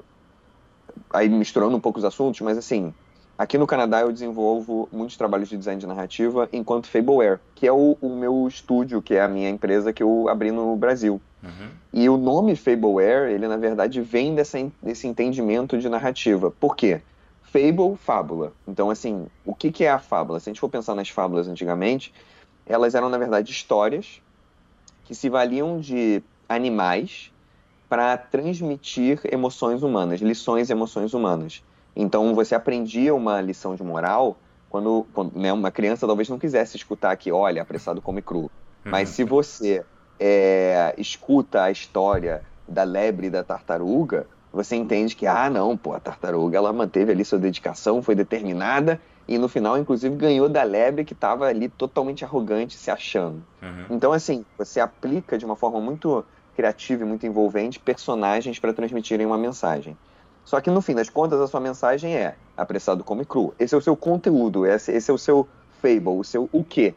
[1.12, 2.94] aí misturando um pouco os assuntos, mas assim,
[3.38, 7.72] aqui no Canadá eu desenvolvo muitos trabalhos de design de narrativa enquanto Fableware, que é
[7.72, 11.22] o, o meu estúdio, que é a minha empresa que eu abri no Brasil.
[11.46, 11.70] Uhum.
[11.94, 16.50] E o nome Fableware, ele na verdade vem dessa, desse entendimento de narrativa.
[16.50, 17.02] Por quê?
[17.44, 18.52] Fable, fábula.
[18.68, 20.40] Então, assim, o que, que é a fábula?
[20.40, 22.12] Se a gente for pensar nas fábulas antigamente,
[22.66, 24.22] elas eram, na verdade, histórias
[25.06, 27.32] que se valiam de animais
[27.88, 31.64] para transmitir emoções humanas, lições e emoções humanas.
[31.96, 34.36] Então, você aprendia uma lição de moral
[34.68, 38.40] quando, quando né, uma criança talvez não quisesse escutar que, olha, apressado come cru.
[38.40, 38.50] Uhum.
[38.84, 39.86] Mas se você
[40.20, 45.94] é, escuta a história da lebre e da tartaruga, você entende que, ah, não, pô,
[45.94, 50.64] a tartaruga ela manteve ali sua dedicação, foi determinada e no final, inclusive, ganhou da
[50.64, 53.44] lebre que estava ali totalmente arrogante, se achando.
[53.62, 53.86] Uhum.
[53.90, 56.24] Então, assim, você aplica de uma forma muito
[56.56, 59.98] criativa e muito envolvente personagens para transmitirem uma mensagem.
[60.46, 63.54] Só que no fim das contas, a sua mensagem é apressado come cru.
[63.58, 65.48] Esse é o seu conteúdo, esse, esse é o seu
[65.82, 66.94] fable, o seu o quê.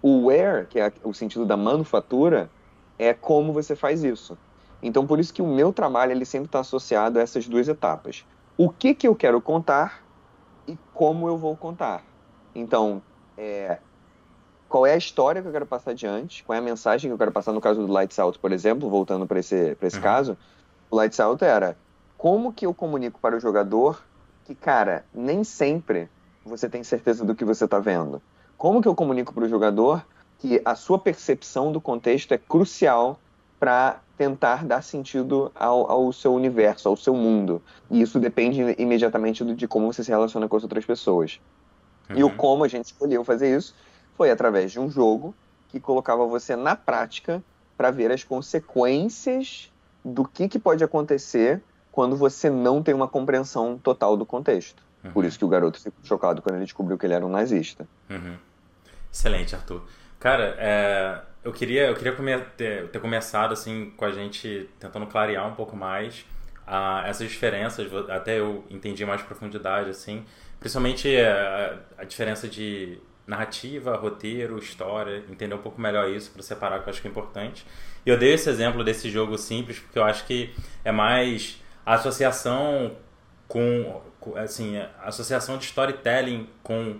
[0.00, 2.50] O where, que é o sentido da manufatura,
[2.98, 4.38] é como você faz isso.
[4.82, 8.24] Então, por isso que o meu trabalho ele sempre está associado a essas duas etapas.
[8.56, 10.02] O que, que eu quero contar
[10.68, 12.04] e como eu vou contar.
[12.54, 13.02] Então,
[13.36, 13.78] é,
[14.68, 17.18] qual é a história que eu quero passar adiante, qual é a mensagem que eu
[17.18, 20.02] quero passar, no caso do Lights Out, por exemplo, voltando para esse, esse uhum.
[20.02, 20.36] caso,
[20.90, 21.76] o Lights Out era
[22.18, 24.02] como que eu comunico para o jogador
[24.44, 26.08] que, cara, nem sempre
[26.44, 28.20] você tem certeza do que você está vendo.
[28.58, 30.04] Como que eu comunico para o jogador
[30.38, 33.18] que a sua percepção do contexto é crucial
[33.58, 37.62] para tentar dar sentido ao, ao, seu universo, ao seu mundo.
[37.90, 41.40] E isso depende imediatamente de como você se relaciona com as outras pessoas.
[42.10, 42.16] Uhum.
[42.16, 42.36] E o uhum.
[42.36, 43.74] como a gente escolheu fazer isso
[44.16, 45.34] foi através de um jogo
[45.68, 47.42] que colocava você na prática
[47.76, 49.72] para ver as consequências
[50.04, 54.82] do que, que pode acontecer quando você não tem uma compreensão total do contexto.
[55.04, 55.12] Uhum.
[55.12, 57.86] Por isso que o garoto ficou chocado quando ele descobriu que ele era um nazista.
[58.10, 58.36] Uhum.
[59.12, 59.82] Excelente, Arthur.
[60.18, 65.06] Cara, é, eu queria, eu queria comer, ter, ter, começado assim com a gente tentando
[65.06, 66.24] clarear um pouco mais
[66.66, 67.88] a, essas diferenças.
[68.10, 70.24] Até eu entendi mais profundidade, assim,
[70.58, 76.82] principalmente a, a diferença de narrativa, roteiro, história, entender um pouco melhor isso para separar,
[76.82, 77.64] que eu acho que é importante.
[78.04, 81.94] E eu dei esse exemplo desse jogo simples porque eu acho que é mais a
[81.94, 82.96] associação
[83.46, 84.02] com,
[84.36, 86.98] assim, a associação de storytelling com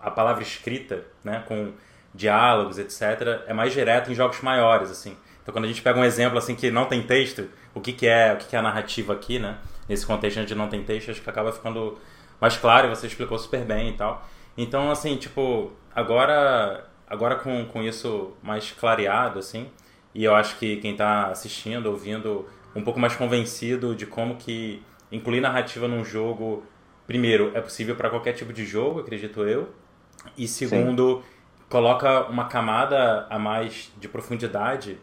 [0.00, 1.72] a palavra escrita, né, com
[2.14, 5.16] diálogos, etc., é mais direto em jogos maiores, assim.
[5.42, 8.06] Então, quando a gente pega um exemplo assim que não tem texto, o que, que
[8.06, 9.58] é o que, que é a narrativa aqui, né?
[9.88, 11.96] Nesse contexto onde não tem texto, acho que acaba ficando
[12.40, 14.26] mais claro você explicou super bem e tal.
[14.56, 19.70] Então, assim, tipo, agora, agora com, com isso mais clareado, assim,
[20.14, 24.82] e eu acho que quem está assistindo, ouvindo, um pouco mais convencido de como que
[25.12, 26.64] incluir narrativa num jogo,
[27.06, 29.68] primeiro, é possível para qualquer tipo de jogo, acredito eu,
[30.36, 31.36] e segundo, Sim
[31.68, 34.98] coloca uma camada a mais de profundidade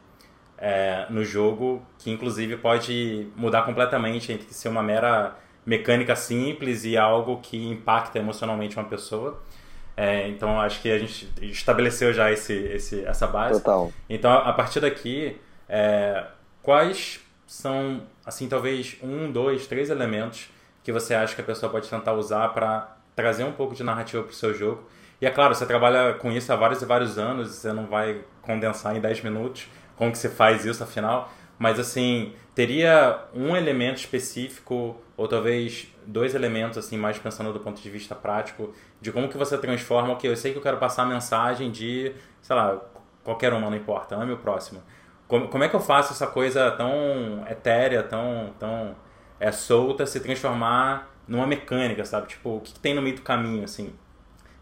[0.58, 6.98] é, no jogo, que inclusive pode mudar completamente entre ser uma mera mecânica simples e
[6.98, 9.42] algo que impacta emocionalmente uma pessoa.
[9.96, 13.62] É, então acho que a gente estabeleceu já esse, esse, essa base.
[13.62, 13.92] Total.
[14.10, 16.26] Então a partir daqui, é,
[16.62, 20.50] quais são, assim, talvez um, dois, três elementos
[20.84, 24.24] que você acha que a pessoa pode tentar usar para trazer um pouco de narrativa
[24.24, 24.84] para o seu jogo
[25.24, 28.26] e é claro, você trabalha com isso há vários e vários anos, você não vai
[28.42, 34.00] condensar em 10 minutos como que você faz isso afinal, mas assim, teria um elemento
[34.00, 39.30] específico ou talvez dois elementos assim, mais pensando do ponto de vista prático, de como
[39.30, 42.82] que você transforma, ok, eu sei que eu quero passar a mensagem de, sei lá,
[43.24, 44.84] qualquer uma, não importa, ame o próximo.
[45.26, 48.94] Como, como é que eu faço essa coisa tão etérea, tão, tão
[49.40, 52.28] é, solta, se transformar numa mecânica, sabe?
[52.28, 53.94] Tipo, o que, que tem no meio do caminho, assim?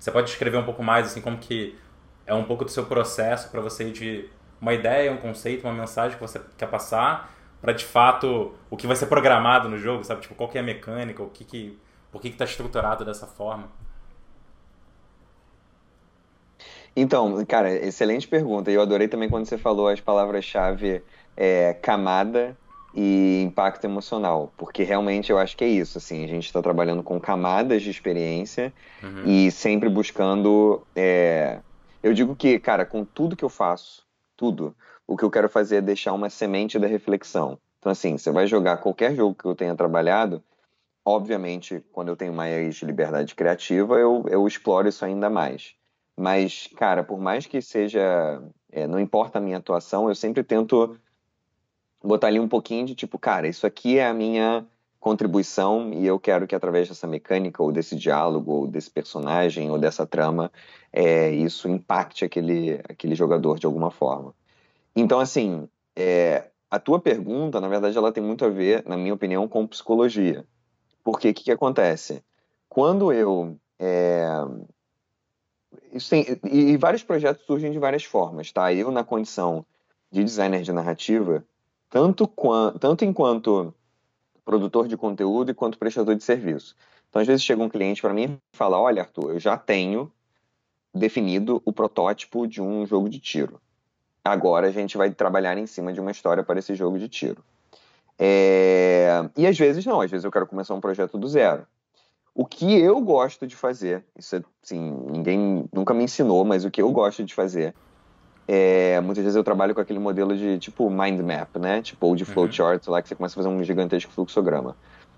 [0.02, 1.78] Você pode descrever um pouco mais, assim, como que
[2.26, 5.74] é um pouco do seu processo para você ir de uma ideia, um conceito, uma
[5.74, 10.04] mensagem que você quer passar, para de fato o que vai ser programado no jogo,
[10.04, 10.22] sabe?
[10.22, 11.80] Tipo, qual que é a mecânica, o que que,
[12.12, 13.70] por que está estruturado dessa forma?
[16.96, 18.72] Então, cara, excelente pergunta.
[18.72, 21.04] Eu adorei também quando você falou as palavras-chave
[21.38, 22.58] é, camada
[22.94, 27.02] e impacto emocional, porque realmente eu acho que é isso, assim, a gente está trabalhando
[27.02, 29.24] com camadas de experiência uhum.
[29.26, 31.60] e sempre buscando, é...
[32.04, 34.76] eu digo que, cara, com tudo que eu faço, tudo,
[35.08, 37.58] o que eu quero fazer é deixar uma semente da reflexão.
[37.80, 40.44] Então, assim, você vai jogar qualquer jogo que eu tenha trabalhado,
[41.04, 45.74] obviamente, quando eu tenho mais liberdade criativa, eu, eu exploro isso ainda mais.
[46.16, 50.98] Mas, cara, por mais que seja, é, não importa a minha atuação, eu sempre tento
[52.04, 54.66] botar ali um pouquinho de tipo, cara, isso aqui é a minha
[55.00, 59.80] contribuição e eu quero que através dessa mecânica ou desse diálogo ou desse personagem ou
[59.80, 60.52] dessa trama
[60.94, 64.34] é, isso impacte aquele, aquele jogador de alguma forma.
[64.96, 69.14] Então, assim, é, a tua pergunta, na verdade, ela tem muito a ver, na minha
[69.14, 70.46] opinião, com psicologia.
[71.04, 72.24] Porque o que, que acontece?
[72.72, 74.30] quando eu é,
[76.10, 78.74] tem, e, e, vários projetos surgem de várias formas, tá?
[78.74, 79.66] Eu, na condição
[80.10, 81.46] de designer de narrativa,
[81.92, 83.72] tanto, quanto, tanto enquanto
[84.44, 86.76] produtor de conteúdo e quanto prestador de serviço.
[87.10, 90.12] Então, às vezes chega um cliente para mim e fala: Olha, Arthur, eu já tenho
[90.96, 93.62] definido o protótipo de um jogo de tiro.
[94.24, 97.44] Agora a gente vai trabalhar em cima de uma história para esse jogo de tiro.
[98.18, 99.30] É...
[99.36, 101.68] E às vezes não, às vezes eu quero começar um projeto do zero.
[102.34, 106.72] O que eu gosto de fazer, isso é, assim, ninguém nunca me ensinou, mas o
[106.72, 107.76] que eu gosto de fazer
[108.54, 111.82] é, muitas vezes eu trabalho com aquele modelo de tipo mind map, né?
[111.82, 112.92] Tipo, ou de flowchart, uhum.
[112.92, 114.76] lá que você começa a fazer um gigantesco fluxograma.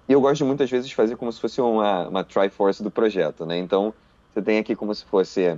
[0.07, 2.91] E eu gosto de muitas vezes de fazer como se fosse uma, uma Triforce do
[2.91, 3.57] projeto, né?
[3.57, 3.91] Então,
[4.31, 5.57] você tem aqui como se fosse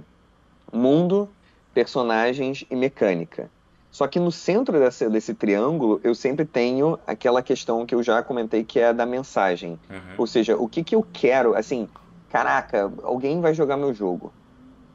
[0.72, 1.28] mundo,
[1.74, 3.52] personagens e mecânica.
[3.92, 8.24] Só que no centro desse, desse triângulo, eu sempre tenho aquela questão que eu já
[8.24, 9.78] comentei, que é a da mensagem.
[9.90, 10.16] Uhum.
[10.18, 11.90] Ou seja, o que, que eu quero, assim,
[12.30, 14.32] caraca, alguém vai jogar meu jogo.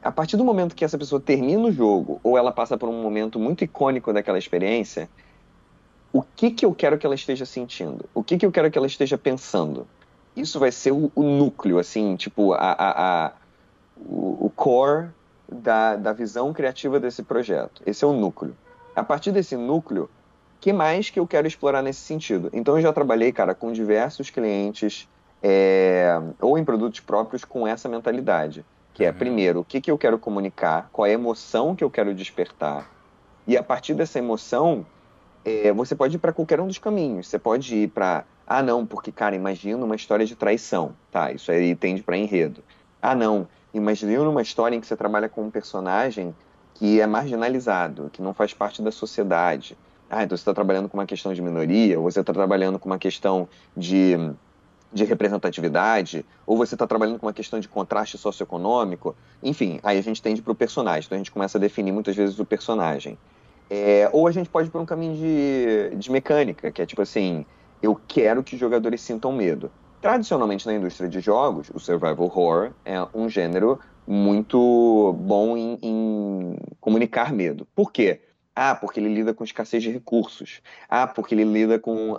[0.03, 3.01] A partir do momento que essa pessoa termina o jogo, ou ela passa por um
[3.01, 5.07] momento muito icônico daquela experiência,
[6.11, 8.09] o que, que eu quero que ela esteja sentindo?
[8.13, 9.87] O que, que eu quero que ela esteja pensando?
[10.35, 13.31] Isso vai ser o, o núcleo, assim, tipo, a, a, a
[13.95, 15.09] o, o core
[15.49, 17.81] da, da visão criativa desse projeto.
[17.85, 18.55] Esse é o núcleo.
[18.95, 20.09] A partir desse núcleo,
[20.59, 22.49] que mais que eu quero explorar nesse sentido?
[22.53, 25.07] Então eu já trabalhei, cara, com diversos clientes
[25.41, 29.15] é, ou em produtos próprios com essa mentalidade, que é uhum.
[29.15, 32.89] primeiro o que, que eu quero comunicar, qual é a emoção que eu quero despertar,
[33.47, 34.85] e a partir dessa emoção
[35.43, 37.27] é, você pode ir para qualquer um dos caminhos.
[37.27, 41.31] Você pode ir para ah não, porque cara, imagina uma história de traição, tá?
[41.31, 42.61] Isso aí tende para enredo.
[43.01, 46.35] Ah não, imagina uma história em que você trabalha com um personagem
[46.75, 49.77] que é marginalizado, que não faz parte da sociedade.
[50.09, 52.89] Ah, então você está trabalhando com uma questão de minoria, ou você está trabalhando com
[52.89, 54.17] uma questão de,
[54.93, 59.15] de representatividade, ou você está trabalhando com uma questão de contraste socioeconômico.
[59.41, 61.05] Enfim, aí a gente tende para o personagem.
[61.05, 63.17] Então a gente começa a definir muitas vezes o personagem.
[63.69, 67.01] É, ou a gente pode ir por um caminho de, de mecânica, que é tipo
[67.01, 67.45] assim,
[67.81, 69.71] eu quero que os jogadores sintam medo.
[70.01, 76.57] Tradicionalmente na indústria de jogos, o survival horror é um gênero muito bom em, em
[76.81, 77.65] comunicar medo.
[77.73, 78.19] Por quê?
[78.55, 80.61] Ah, porque ele lida com escassez de recursos.
[80.89, 82.17] Ah, porque ele lida com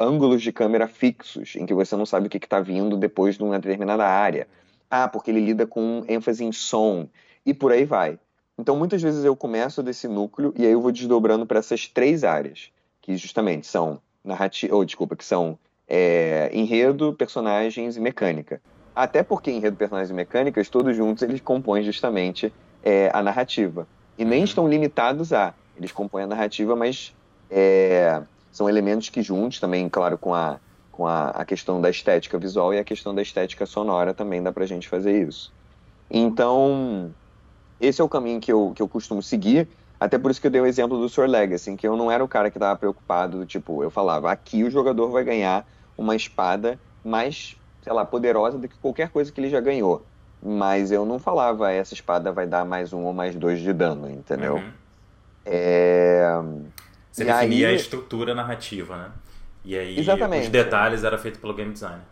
[0.00, 3.44] ângulos de câmera fixos, em que você não sabe o que está vindo depois de
[3.44, 4.48] uma determinada área.
[4.90, 7.08] Ah, porque ele lida com ênfase em som.
[7.46, 8.18] E por aí vai.
[8.58, 12.24] Então, muitas vezes eu começo desse núcleo e aí eu vou desdobrando para essas três
[12.24, 18.60] áreas, que justamente são narrativa, ou desculpa, que são é, enredo, personagens e mecânica.
[18.94, 23.86] Até porque enredo, personagens e mecânicas, todos juntos, eles compõem justamente é, a narrativa.
[24.18, 24.44] E nem uhum.
[24.44, 25.54] estão limitados a.
[25.78, 27.14] Eles compõem a narrativa, mas
[27.50, 28.20] é,
[28.52, 30.58] são elementos que juntos, também, claro, com, a,
[30.92, 34.52] com a, a, questão da estética visual e a questão da estética sonora também dá
[34.52, 35.52] pra gente fazer isso.
[36.10, 37.10] Então,
[37.80, 39.68] esse é o caminho que eu, que eu costumo seguir.
[40.00, 42.22] Até por isso que eu dei o exemplo do Sor Legacy, que eu não era
[42.22, 46.78] o cara que estava preocupado, tipo, eu falava, aqui o jogador vai ganhar uma espada
[47.04, 50.04] mais sei lá, poderosa do que qualquer coisa que ele já ganhou.
[50.42, 54.10] Mas eu não falava, essa espada vai dar mais um ou mais dois de dano,
[54.10, 54.56] entendeu?
[54.56, 54.72] Uhum.
[55.50, 56.28] É...
[57.10, 57.74] Você e definia aí...
[57.74, 59.10] a estrutura narrativa, né?
[59.64, 60.44] E aí Exatamente.
[60.44, 62.02] os detalhes era feito pelo game designer.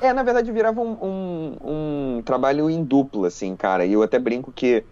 [0.00, 3.84] É, na verdade virava um, um, um, trabalho em dupla, assim, cara.
[3.84, 4.82] E eu até brinco que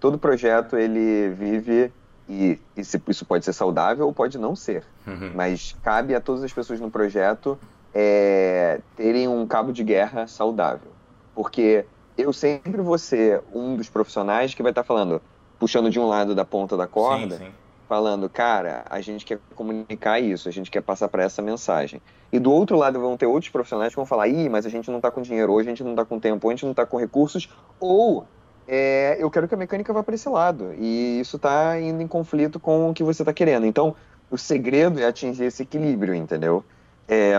[0.00, 1.92] todo projeto ele vive
[2.28, 4.82] e, e isso pode ser saudável ou pode não ser.
[5.06, 5.30] Uhum.
[5.34, 7.56] Mas cabe a todas as pessoas no projeto
[7.94, 10.90] é, terem um cabo de guerra saudável.
[11.34, 11.84] Porque
[12.18, 15.22] eu sempre vou ser um dos profissionais que vai estar falando,
[15.58, 17.52] puxando de um lado da ponta da corda, sim, sim.
[17.88, 22.00] falando, cara, a gente quer comunicar isso, a gente quer passar para essa mensagem.
[22.32, 24.90] E do outro lado vão ter outros profissionais que vão falar, ih, mas a gente
[24.90, 26.72] não está com dinheiro, ou a gente não está com tempo, ou a gente não
[26.72, 28.26] está com recursos, ou
[28.68, 30.74] é, eu quero que a mecânica vá para esse lado.
[30.78, 33.66] E isso está indo em conflito com o que você está querendo.
[33.66, 33.94] Então,
[34.30, 36.64] o segredo é atingir esse equilíbrio, entendeu?
[37.08, 37.34] É,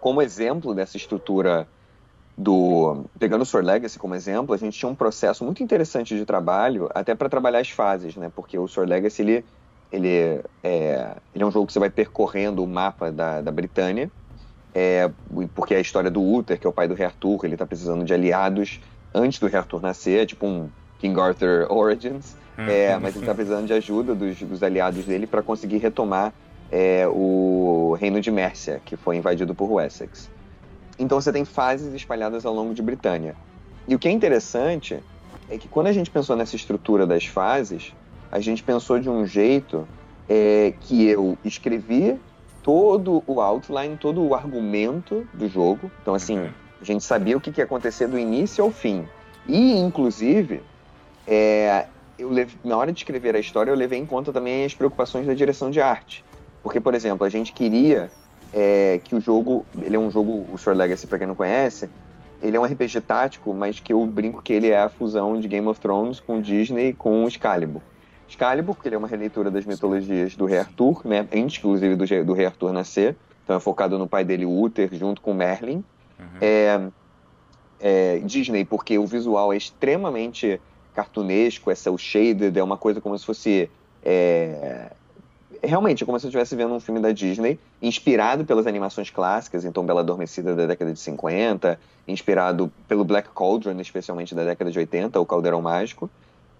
[0.00, 1.68] como exemplo dessa estrutura
[2.36, 6.24] do pegando o Sword Legacy como exemplo, a gente tinha um processo muito interessante de
[6.24, 8.30] trabalho, até para trabalhar as fases, né?
[8.34, 9.44] Porque o Sword Legacy ele
[9.92, 10.08] ele
[10.62, 14.10] é, ele é um jogo que você vai percorrendo o mapa da, da Britânia,
[14.74, 15.10] é,
[15.54, 17.66] porque é a história do Uther, que é o pai do Rei Arthur, ele está
[17.66, 18.80] precisando de aliados
[19.14, 22.66] antes do Rei Arthur nascer, é tipo um King Arthur Origins, hum.
[22.66, 26.32] é, mas ele está precisando de ajuda dos, dos aliados dele para conseguir retomar
[26.72, 30.30] é o reino de Mércia, que foi invadido por Wessex.
[30.98, 33.36] Então você tem fases espalhadas ao longo de Britânia.
[33.86, 35.02] E o que é interessante
[35.48, 37.92] é que quando a gente pensou nessa estrutura das fases,
[38.30, 39.86] a gente pensou de um jeito
[40.28, 42.18] é, que eu escrevi
[42.62, 45.90] todo o outline, todo o argumento do jogo.
[46.00, 46.50] Então, assim, uhum.
[46.82, 49.06] A gente sabia o que, que ia acontecer do início ao fim.
[49.46, 50.60] E, inclusive,
[51.24, 51.86] é,
[52.18, 55.24] eu leve, na hora de escrever a história, eu levei em conta também as preocupações
[55.24, 56.24] da direção de arte.
[56.60, 58.10] Porque, por exemplo, a gente queria
[58.52, 59.64] é, que o jogo.
[59.80, 61.88] Ele é um jogo, o Sword Legacy, para quem não conhece,
[62.42, 65.46] ele é um RPG tático, mas que eu brinco que ele é a fusão de
[65.48, 67.80] Game of Thrones com Disney com Excalibur.
[68.28, 71.28] Excalibur, porque ele é uma releitura das mitologias do rei Arthur, né?
[71.32, 73.16] Antes, inclusive, do, do rei Arthur nascer.
[73.44, 75.84] Então é focado no pai dele, Uther, junto com Merlin.
[76.18, 76.26] Uhum.
[76.40, 76.80] É,
[77.80, 80.60] é, Disney, porque o visual é extremamente
[80.94, 83.70] cartunesco, é cel shaded, é uma coisa como se fosse
[84.04, 84.92] é,
[85.62, 89.64] realmente é como se eu estivesse vendo um filme da Disney, inspirado pelas animações clássicas,
[89.64, 94.78] então Bela Adormecida da década de 50, inspirado pelo Black Cauldron, especialmente da década de
[94.78, 96.10] 80, o Caldeirão Mágico,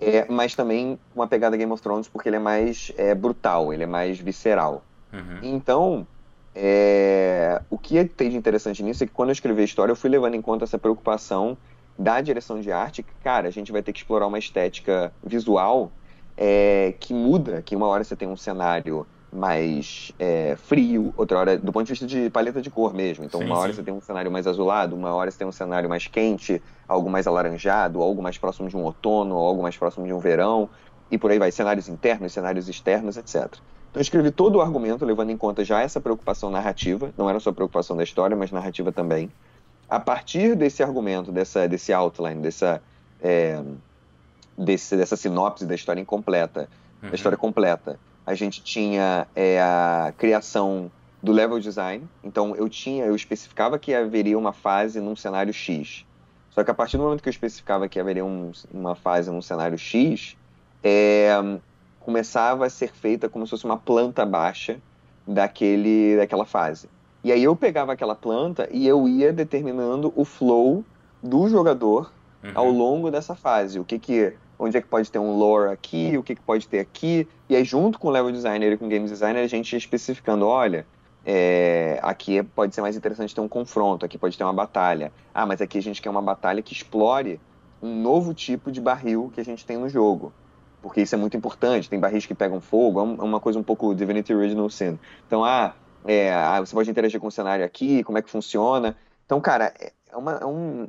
[0.01, 3.85] é, mas também uma pegada Game of Thrones, porque ele é mais é, brutal, ele
[3.85, 4.83] é mais visceral.
[5.13, 5.39] Uhum.
[5.43, 6.07] Então,
[6.55, 9.97] é, o que tem de interessante nisso é que quando eu escrevi a história, eu
[9.97, 11.57] fui levando em conta essa preocupação
[11.99, 15.93] da direção de arte, que, cara, a gente vai ter que explorar uma estética visual
[16.37, 21.59] é, que muda, que uma hora você tem um cenário mais é, frio, outra hora,
[21.59, 23.25] do ponto de vista de paleta de cor mesmo.
[23.25, 23.77] Então, sim, uma hora sim.
[23.77, 27.09] você tem um cenário mais azulado, uma hora você tem um cenário mais quente, algo
[27.09, 30.69] mais alaranjado, algo mais próximo de um outono, algo mais próximo de um verão,
[31.11, 33.47] e por aí vai, cenários internos, cenários externos, etc.
[33.91, 37.41] Então, eu escrevi todo o argumento levando em conta já essa preocupação narrativa, não era
[37.41, 39.31] só preocupação da história, mas narrativa também.
[39.89, 42.83] A partir desse argumento, dessa, desse outline, dessa.
[43.21, 43.63] É,
[44.57, 46.69] desse, dessa sinopse da história incompleta,
[47.03, 47.09] uhum.
[47.11, 47.99] da história completa.
[48.25, 50.91] A gente tinha é, a criação
[51.23, 52.07] do level design.
[52.23, 56.05] Então eu tinha, eu especificava que haveria uma fase num cenário X.
[56.51, 59.41] Só que a partir do momento que eu especificava que haveria um, uma fase num
[59.41, 60.37] cenário X,
[60.83, 61.31] é,
[62.01, 64.79] começava a ser feita como se fosse uma planta baixa
[65.27, 66.89] daquele, daquela fase.
[67.25, 70.85] E aí eu pegava aquela planta e eu ia determinando o flow
[71.23, 72.51] do jogador uhum.
[72.55, 73.79] ao longo dessa fase.
[73.79, 76.69] O que que onde é que pode ter um lore aqui, o que, que pode
[76.69, 77.27] ter aqui.
[77.49, 80.47] E aí, junto com o level designer e com o game designer, a gente especificando,
[80.47, 80.87] olha,
[81.27, 85.13] é, aqui pode ser mais interessante ter um confronto, aqui pode ter uma batalha.
[85.35, 87.41] Ah, mas aqui a gente quer uma batalha que explore
[87.83, 90.33] um novo tipo de barril que a gente tem no jogo.
[90.81, 93.65] Porque isso é muito importante, tem barris que pegam fogo, é, é uma coisa um
[93.65, 94.97] pouco Divinity Original Sin.
[95.27, 98.97] Então, ah, é, ah, você pode interagir com o cenário aqui, como é que funciona.
[99.27, 100.89] Então, cara, é, uma, é um,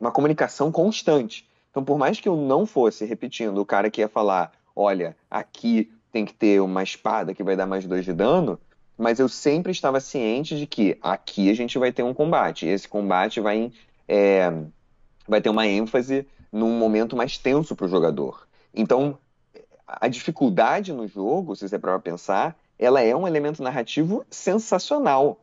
[0.00, 1.48] uma comunicação constante.
[1.72, 5.90] Então, por mais que eu não fosse repetindo o cara que ia falar, olha, aqui
[6.12, 8.60] tem que ter uma espada que vai dar mais dois de dano,
[8.98, 12.66] mas eu sempre estava ciente de que aqui a gente vai ter um combate.
[12.66, 13.72] E esse combate vai,
[14.06, 14.52] é,
[15.26, 18.46] vai ter uma ênfase num momento mais tenso para o jogador.
[18.74, 19.18] Então,
[19.86, 25.40] a dificuldade no jogo, se você para pensar, ela é um elemento narrativo sensacional.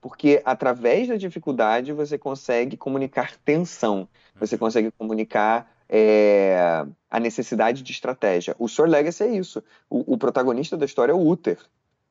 [0.00, 7.92] Porque através da dificuldade você consegue comunicar tensão, você consegue comunicar é, a necessidade de
[7.92, 8.54] estratégia.
[8.58, 9.62] O Sword Legacy é isso.
[9.88, 11.58] O, o, protagonista da história é o Uther.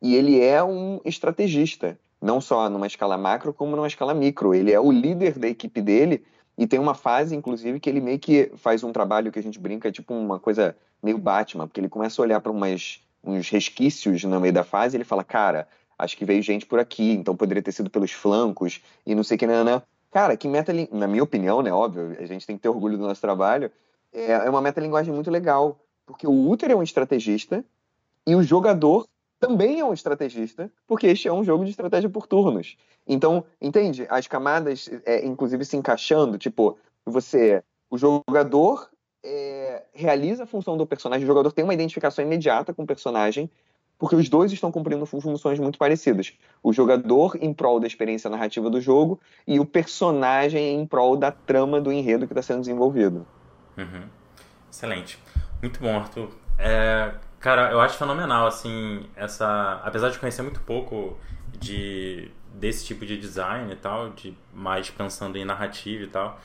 [0.02, 4.54] E ele é um estrategista, não só numa escala macro, como numa escala micro.
[4.54, 6.24] Ele é o líder da equipe dele
[6.58, 9.60] e tem uma fase, inclusive, que ele meio que faz um trabalho que a gente
[9.60, 14.40] brinca, tipo uma coisa meio Batman, porque ele começa a olhar para uns resquícios no
[14.40, 15.68] meio da fase e ele fala, cara,
[15.98, 19.36] acho que veio gente por aqui, então poderia ter sido pelos flancos e não sei
[19.36, 19.82] o que, né, né.
[20.12, 23.06] Cara, que meta, na minha opinião, né, óbvio, a gente tem que ter orgulho do
[23.06, 23.72] nosso trabalho,
[24.14, 27.64] é, é uma metalinguagem muito legal, porque o Uther é um estrategista
[28.26, 29.08] e o jogador
[29.40, 32.76] também é um estrategista, porque este é um jogo de estratégia por turnos.
[33.08, 34.06] Então, entende?
[34.10, 38.90] As camadas, é, inclusive, se encaixando, tipo, você, o jogador
[39.24, 43.50] é, realiza a função do personagem, o jogador tem uma identificação imediata com o personagem,
[43.98, 46.34] porque os dois estão cumprindo funções muito parecidas.
[46.62, 51.32] O jogador em prol da experiência narrativa do jogo e o personagem em prol da
[51.32, 53.26] trama do enredo que está sendo desenvolvido.
[53.78, 54.04] Uhum.
[54.72, 55.20] Excelente.
[55.62, 56.30] Muito bom, Arthur.
[56.60, 59.82] É, cara, eu acho fenomenal, assim, essa...
[59.84, 61.18] Apesar de conhecer muito pouco
[61.60, 66.40] de desse tipo de design e tal, de mais pensando em narrativa e tal,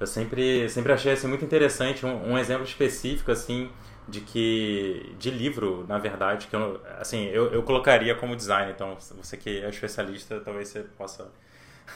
[0.00, 3.70] eu sempre, sempre achei assim, muito interessante um, um exemplo específico, assim,
[4.08, 8.96] de que de livro, na verdade, que eu, assim, eu, eu colocaria como design, então
[9.16, 11.30] você que é especialista, talvez você possa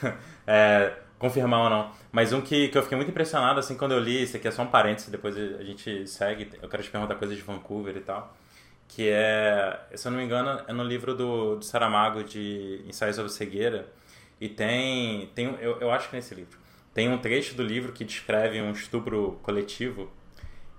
[0.47, 1.93] é, confirmar ou não.
[2.13, 4.51] Mas um que, que eu fiquei muito impressionado, assim, quando eu li, esse aqui é
[4.51, 8.01] só um parênteses, depois a gente segue, eu quero te perguntar coisas de Vancouver e
[8.01, 8.35] tal,
[8.89, 13.17] que é, se eu não me engano, é no livro do, do Saramago de Ensaios
[13.17, 13.89] sobre Cegueira,
[14.41, 16.59] e tem, tem eu, eu acho que nesse livro,
[16.95, 20.11] tem um trecho do livro que descreve um estupro coletivo,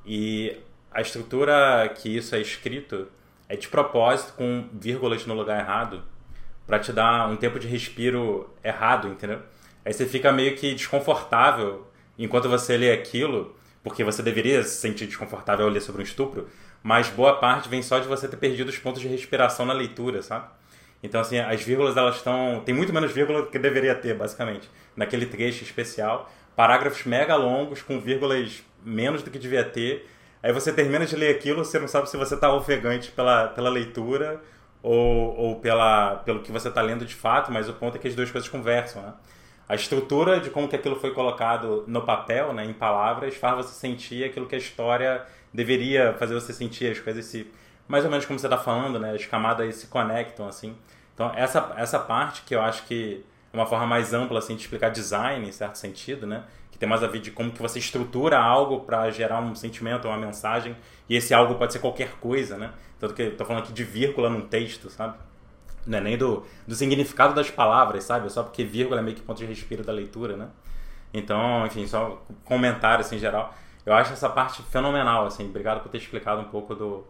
[0.05, 0.57] e
[0.91, 3.07] a estrutura que isso é escrito
[3.49, 6.03] é de propósito, com vírgulas no lugar errado,
[6.65, 9.41] para te dar um tempo de respiro errado, entendeu?
[9.85, 15.05] Aí você fica meio que desconfortável enquanto você lê aquilo, porque você deveria se sentir
[15.05, 16.49] desconfortável ao ler sobre um estupro,
[16.83, 20.21] mas boa parte vem só de você ter perdido os pontos de respiração na leitura,
[20.21, 20.47] sabe?
[21.01, 22.61] Então, assim, as vírgulas, elas estão...
[22.65, 26.31] Tem muito menos vírgula do que deveria ter, basicamente, naquele trecho especial.
[26.55, 30.09] Parágrafos mega longos, com vírgulas menos do que devia ter.
[30.41, 33.69] Aí você termina de ler aquilo, você não sabe se você está ofegante pela, pela
[33.69, 34.41] leitura
[34.81, 38.07] ou, ou pela, pelo que você está lendo de fato, mas o ponto é que
[38.07, 39.13] as duas coisas conversam, né?
[39.67, 43.73] A estrutura de como que aquilo foi colocado no papel, né, em palavras, faz você
[43.73, 47.51] sentir aquilo que a história deveria fazer você sentir, as coisas se...
[47.85, 49.11] Mais ou menos como você está falando, né?
[49.13, 50.75] As camadas se conectam, assim.
[51.13, 54.61] Então, essa, essa parte que eu acho que é uma forma mais ampla, assim, de
[54.61, 56.43] explicar design, em certo sentido, né?
[56.77, 60.07] Que tem mais a ver de como que você estrutura algo para gerar um sentimento,
[60.07, 60.77] uma mensagem.
[61.09, 62.71] E esse algo pode ser qualquer coisa, né?
[62.99, 65.17] Tanto que eu tô falando aqui de vírgula num texto, sabe?
[65.87, 68.31] Não é nem do, do significado das palavras, sabe?
[68.31, 70.49] Só porque vírgula é meio que ponto de respiro da leitura, né?
[71.13, 73.55] Então, enfim, só comentário assim, em geral.
[73.85, 75.47] Eu acho essa parte fenomenal, assim.
[75.47, 77.05] Obrigado por ter explicado um pouco do,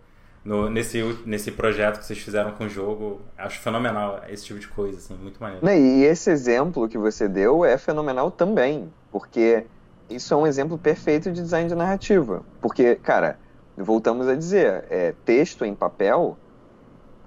[0.47, 3.21] no, nesse, nesse projeto que vocês fizeram com o jogo.
[3.37, 5.67] Acho fenomenal esse tipo de coisa, assim, muito maneiro.
[5.67, 9.65] E esse exemplo que você deu é fenomenal também, porque
[10.07, 12.43] isso é um exemplo perfeito de design de narrativa.
[12.61, 13.39] Porque, cara,
[13.75, 16.37] voltamos a dizer, é, texto em papel,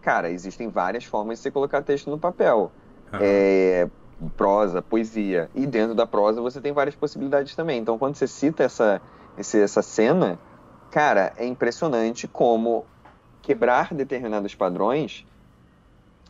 [0.00, 2.70] cara, existem várias formas de você colocar texto no papel.
[3.20, 3.88] É,
[4.36, 5.50] prosa, poesia.
[5.52, 7.80] E dentro da prosa você tem várias possibilidades também.
[7.80, 9.02] Então, quando você cita essa,
[9.36, 10.38] essa cena,
[10.92, 12.86] cara, é impressionante como
[13.42, 15.26] quebrar determinados padrões.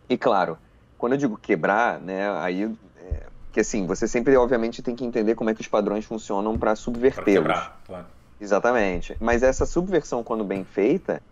[0.09, 0.57] E claro,
[0.97, 2.65] quando eu digo quebrar, né, aí
[2.97, 6.59] é, que assim, você sempre obviamente tem que entender como é que os padrões funcionam
[6.59, 7.71] para subvertê-los.
[7.87, 8.07] Claro.
[8.41, 9.17] Exatamente.
[9.21, 11.23] Mas essa subversão, quando bem feita,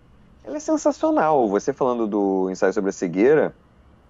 [0.44, 1.48] ela é sensacional.
[1.48, 3.54] Você falando do ensaio sobre a cegueira,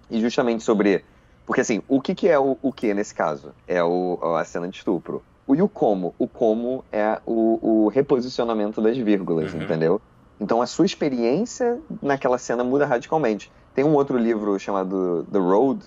[0.09, 1.03] e justamente sobre.
[1.45, 3.53] Porque assim, o que, que é o, o que nesse caso?
[3.67, 5.23] É o, a cena de estupro.
[5.47, 6.13] O e o como?
[6.19, 9.63] O como é o, o reposicionamento das vírgulas, uhum.
[9.63, 10.01] entendeu?
[10.39, 13.51] Então a sua experiência naquela cena muda radicalmente.
[13.73, 15.83] Tem um outro livro chamado The Road,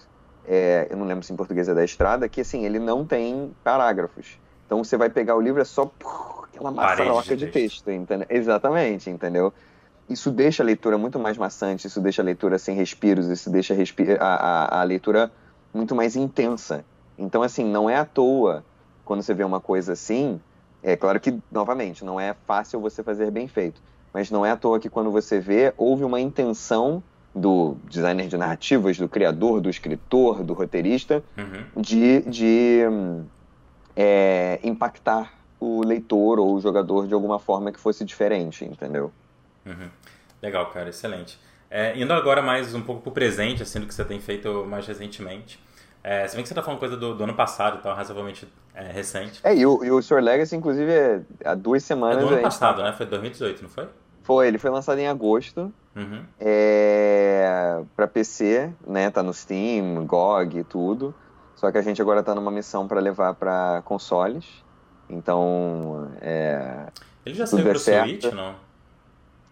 [0.47, 3.55] é, eu não lembro se em português é da estrada, que assim, ele não tem
[3.63, 4.39] parágrafos.
[4.67, 5.91] Então você vai pegar o livro, é só
[6.45, 8.27] aquela maçaroca de, de texto, entendeu?
[8.31, 9.53] Exatamente, entendeu?
[10.09, 13.75] Isso deixa a leitura muito mais maçante, isso deixa a leitura sem respiros, isso deixa
[14.19, 15.31] a, a, a leitura
[15.73, 16.85] muito mais intensa.
[17.17, 18.65] Então, assim, não é à toa
[19.05, 20.41] quando você vê uma coisa assim,
[20.83, 23.81] é claro que, novamente, não é fácil você fazer bem feito,
[24.13, 27.03] mas não é à toa que quando você vê, houve uma intenção
[27.35, 31.81] do designer de narrativas, do criador, do escritor, do roteirista, uhum.
[31.81, 32.81] de, de
[33.97, 39.13] é, impactar o leitor ou o jogador de alguma forma que fosse diferente, entendeu?
[39.65, 39.89] Uhum.
[40.43, 41.39] Legal, cara, excelente.
[41.71, 44.87] É, indo agora mais um pouco pro presente, assim, do que você tem feito mais
[44.87, 45.59] recentemente.
[46.05, 48.91] É, se bem que você tá falando coisa do, do ano passado, então razoavelmente é,
[48.91, 49.41] recente.
[49.45, 50.21] É, e o, e o Sr.
[50.21, 52.25] Legacy, inclusive, é, há duas semanas...
[52.25, 52.83] É do ano passado, tá...
[52.83, 52.93] né?
[52.93, 53.89] Foi 2018, não foi?
[54.23, 55.73] Foi, ele foi lançado em agosto.
[55.95, 56.25] Uhum.
[56.41, 59.11] É, para PC, né?
[59.11, 61.15] Tá no Steam, GOG e tudo.
[61.55, 64.45] Só que a gente agora tá numa missão para levar para consoles.
[65.09, 66.87] Então, é.
[67.25, 68.09] Ele já saiu pro certo.
[68.09, 68.55] Switch, não?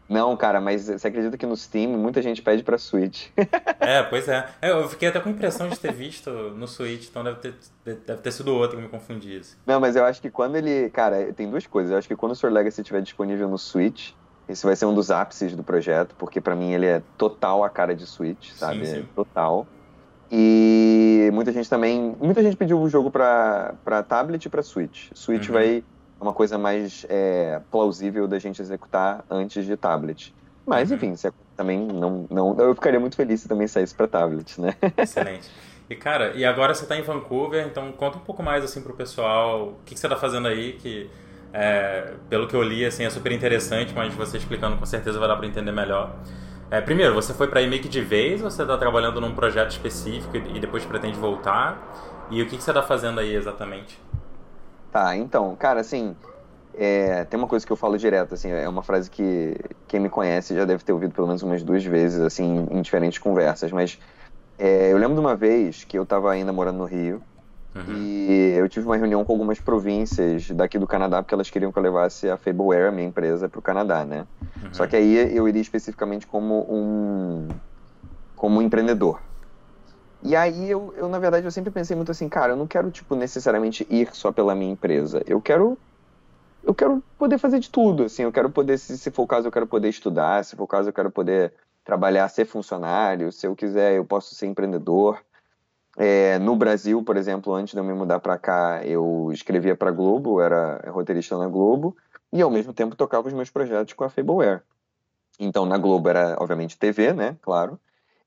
[0.08, 3.28] Não, cara, mas você acredita que no Steam muita gente pede pra Switch?
[3.78, 4.48] é, pois é.
[4.60, 4.72] é.
[4.72, 7.54] Eu fiquei até com a impressão de ter visto no Switch, então deve ter,
[7.84, 9.36] deve ter sido outro que me confundi.
[9.36, 9.56] Assim.
[9.64, 10.90] Não, mas eu acho que quando ele.
[10.90, 11.92] Cara, tem duas coisas.
[11.92, 14.10] Eu acho que quando o Sword Legacy estiver disponível no Switch,
[14.50, 17.70] esse vai ser um dos ápices do projeto, porque para mim ele é total a
[17.70, 18.86] cara de Switch, sabe?
[18.86, 19.00] Sim, sim.
[19.00, 19.66] É total.
[20.30, 22.14] E muita gente também.
[22.20, 25.10] Muita gente pediu o jogo pra, pra tablet e pra Switch.
[25.14, 25.54] Switch uhum.
[25.54, 25.84] vai
[26.20, 30.34] uma coisa mais é, plausível da gente executar antes de tablet.
[30.66, 30.96] Mas, uhum.
[30.96, 32.56] enfim, se, também não, não.
[32.58, 34.74] Eu ficaria muito feliz se também saísse para tablet, né?
[34.96, 35.50] Excelente.
[35.88, 38.94] E, cara, e agora você está em Vancouver, então conta um pouco mais, assim, pro
[38.94, 41.10] pessoal o que, que você está fazendo aí, que,
[41.52, 45.28] é, pelo que eu li, assim, é super interessante, mas você explicando com certeza vai
[45.28, 46.14] dar para entender melhor.
[46.70, 49.70] É, primeiro, você foi para meio que de vez ou você está trabalhando num projeto
[49.70, 51.76] específico e depois pretende voltar?
[52.30, 54.00] E o que, que você está fazendo aí exatamente?
[54.92, 56.14] Tá, então, cara, assim,
[56.74, 59.56] é, tem uma coisa que eu falo direto, assim, é uma frase que
[59.88, 63.18] quem me conhece já deve ter ouvido pelo menos umas duas vezes, assim, em diferentes
[63.18, 63.98] conversas, mas
[64.56, 67.20] é, eu lembro de uma vez que eu estava ainda morando no Rio
[67.74, 67.96] uhum.
[67.96, 71.78] e eu tive uma reunião com algumas províncias daqui do Canadá porque elas queriam que
[71.78, 74.26] eu levasse a Fableware, a minha empresa, para o Canadá, né?
[74.62, 74.74] Uhum.
[74.74, 77.48] Só que aí eu iria especificamente como um
[78.34, 79.20] como um empreendedor,
[80.22, 82.90] e aí eu, eu, na verdade, eu sempre pensei muito assim, cara, eu não quero,
[82.90, 85.22] tipo, necessariamente ir só pela minha empresa.
[85.26, 85.78] Eu quero.
[86.62, 89.48] Eu quero poder fazer de tudo, assim, eu quero poder, se, se for o caso,
[89.48, 93.46] eu quero poder estudar, se for o caso, eu quero poder trabalhar, ser funcionário, se
[93.46, 95.18] eu quiser, eu posso ser empreendedor.
[95.96, 99.90] É, no Brasil, por exemplo, antes de eu me mudar para cá, eu escrevia para
[99.90, 101.96] Globo, era roteirista na Globo,
[102.32, 104.62] e ao mesmo tempo tocava os meus projetos com a Fableware.
[105.38, 107.36] Então, na Globo era, obviamente, TV, né?
[107.40, 107.78] Claro.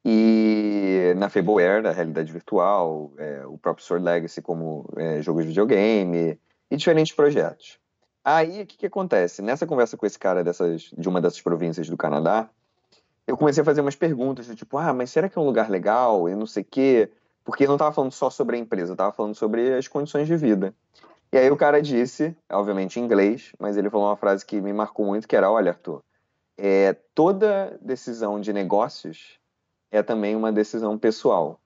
[0.03, 5.47] E na Fableware, da realidade virtual, é, o próprio Sword Legacy como é, jogo de
[5.47, 6.38] videogame
[6.70, 7.80] e diferentes projetos.
[8.26, 9.41] Aí, o que, que acontece?
[9.41, 12.49] Nessa conversa com esse cara dessas, de uma dessas províncias do Canadá,
[13.26, 15.70] eu comecei a fazer umas perguntas, do tipo, ah, mas será que é um lugar
[15.70, 16.28] legal?
[16.28, 17.09] E não sei o quê.
[17.43, 20.73] Porque não estava falando só sobre a empresa, estava falando sobre as condições de vida.
[21.31, 24.71] E aí o cara disse, obviamente em inglês, mas ele falou uma frase que me
[24.71, 26.03] marcou muito, que era, olha, Arthur,
[26.57, 29.39] é, toda decisão de negócios
[29.91, 31.59] é também uma decisão pessoal.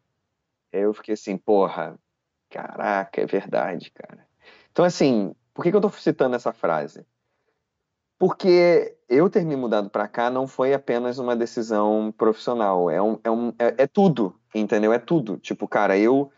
[0.74, 1.98] Aí eu fiquei assim, porra,
[2.50, 4.26] caraca, é verdade, cara.
[4.72, 7.06] Então, assim, por que, que eu estou citando essa frase?
[8.18, 13.20] Porque eu ter me mudado para cá não foi apenas uma decisão profissional, é, um,
[13.24, 14.92] é, um, é, é, tudo, entendeu?
[14.92, 15.38] É tudo.
[15.38, 16.32] Tipo, cara, eu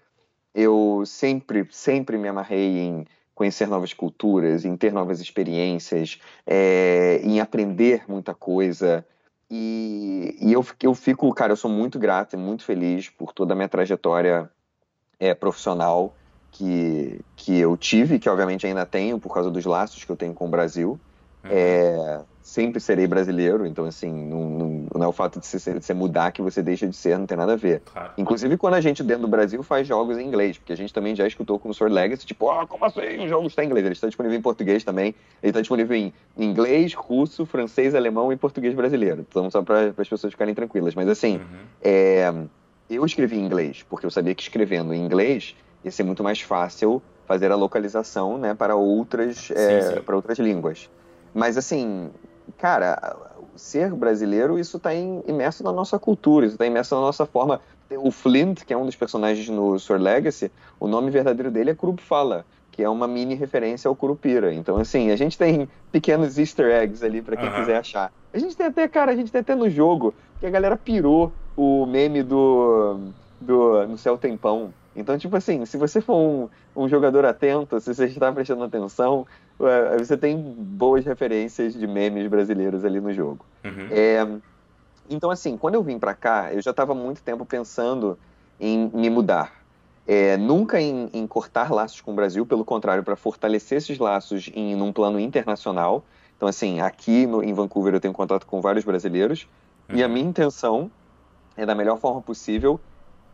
[0.53, 7.39] eu sempre, sempre me amarrei em conhecer novas culturas, em ter novas experiências, é, em
[7.39, 9.05] aprender muita coisa.
[9.49, 13.53] E, e eu, eu fico, cara, eu sou muito grato e muito feliz por toda
[13.53, 14.49] a minha trajetória
[15.19, 16.13] é, profissional
[16.51, 20.33] que, que eu tive, que obviamente ainda tenho por causa dos laços que eu tenho
[20.33, 20.99] com o Brasil.
[21.43, 21.49] Uhum.
[21.51, 25.85] É, sempre serei brasileiro, então assim, não, não, não é o fato de você, de
[25.85, 27.81] você, mudar que você deixa de ser, não tem nada a ver.
[27.85, 28.11] Claro.
[28.17, 31.15] Inclusive quando a gente dentro do Brasil faz jogos em inglês, porque a gente também
[31.15, 33.67] já escutou com o Sword Legacy, tipo, ah, oh, como assim o jogo está em
[33.67, 33.85] inglês?
[33.85, 38.35] Ele está disponível em português também, ele está disponível em inglês, russo, francês, alemão e
[38.35, 39.25] português brasileiro.
[39.29, 40.95] Então só para as pessoas ficarem tranquilas.
[40.95, 41.59] Mas assim, uhum.
[41.81, 42.33] é,
[42.89, 46.41] eu escrevi em inglês, porque eu sabia que escrevendo em inglês ia ser muito mais
[46.41, 50.89] fácil fazer a localização né, para outras, é, para outras línguas.
[51.33, 52.09] Mas assim,
[52.57, 53.17] cara,
[53.55, 57.61] ser brasileiro, isso está imerso na nossa cultura, isso está imerso na nossa forma.
[57.97, 61.75] O Flint, que é um dos personagens no Sword Legacy, o nome verdadeiro dele é
[61.97, 64.53] Fala, que é uma mini referência ao Curupira.
[64.53, 67.55] Então, assim, a gente tem pequenos easter eggs ali para quem uhum.
[67.55, 68.11] quiser achar.
[68.33, 71.31] A gente tem até, cara, a gente tem até no jogo, que a galera pirou
[71.57, 72.99] o meme do,
[73.41, 77.93] do No Céu Tempão, então, tipo assim, se você for um, um jogador atento, se
[77.93, 79.25] você está prestando atenção,
[79.97, 83.45] você tem boas referências de memes brasileiros ali no jogo.
[83.63, 83.87] Uhum.
[83.91, 84.27] É,
[85.09, 88.17] então, assim, quando eu vim para cá, eu já estava muito tempo pensando
[88.59, 89.59] em me mudar.
[90.07, 94.49] É, nunca em, em, cortar laços com o Brasil, pelo contrário, para fortalecer esses laços
[94.55, 96.03] em um plano internacional.
[96.35, 99.47] Então, assim, aqui no, em Vancouver eu tenho contato com vários brasileiros
[99.87, 99.97] uhum.
[99.97, 100.89] e a minha intenção
[101.55, 102.79] é, da melhor forma possível,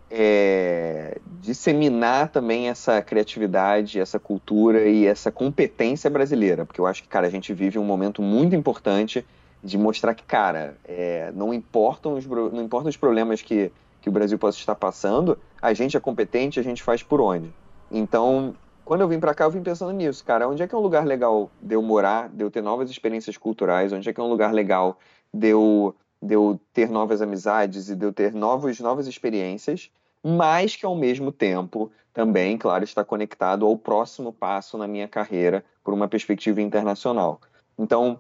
[0.09, 7.09] é, disseminar também essa criatividade, essa cultura e essa competência brasileira, porque eu acho que,
[7.09, 9.25] cara, a gente vive um momento muito importante
[9.63, 14.11] de mostrar que, cara, é, não, importam os, não importam os problemas que, que o
[14.11, 17.51] Brasil possa estar passando, a gente é competente, a gente faz por onde.
[17.91, 20.77] Então, quando eu vim para cá, eu vim pensando nisso, cara, onde é que é
[20.77, 24.19] um lugar legal de eu morar, de eu ter novas experiências culturais, onde é que
[24.19, 24.99] é um lugar legal
[25.33, 25.95] de eu
[26.25, 29.91] de eu ter novas amizades e de eu ter novos, novas experiências,
[30.23, 35.63] mas que ao mesmo tempo também, claro, está conectado ao próximo passo na minha carreira
[35.83, 37.39] por uma perspectiva internacional.
[37.77, 38.19] Então,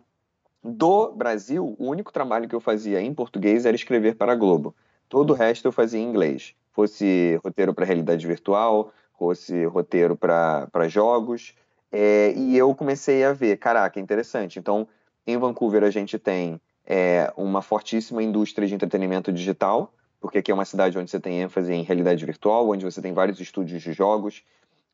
[0.63, 4.75] do Brasil, o único trabalho que eu fazia em português era escrever para a Globo.
[5.07, 6.53] Todo o resto eu fazia em inglês.
[6.71, 11.55] Fosse roteiro para realidade virtual, fosse roteiro para jogos.
[11.91, 14.59] É, e eu comecei a ver, caraca, interessante.
[14.59, 14.87] Então,
[15.25, 20.53] em Vancouver a gente tem é, uma fortíssima indústria de entretenimento digital, porque aqui é
[20.53, 23.93] uma cidade onde você tem ênfase em realidade virtual, onde você tem vários estúdios de
[23.93, 24.43] jogos.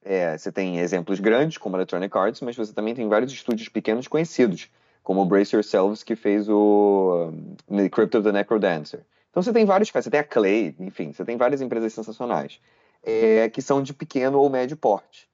[0.04, 4.08] É, você tem exemplos grandes, como Electronic Arts, mas você também tem vários estúdios pequenos
[4.08, 4.70] conhecidos,
[5.04, 7.32] como Brace Yourselves, que fez o
[7.70, 9.02] um, Crypt of the Necrodancer.
[9.30, 12.60] Então você tem vários casos, você tem a Clay, enfim, você tem várias empresas sensacionais,
[13.04, 15.30] é, que são de pequeno ou médio porte.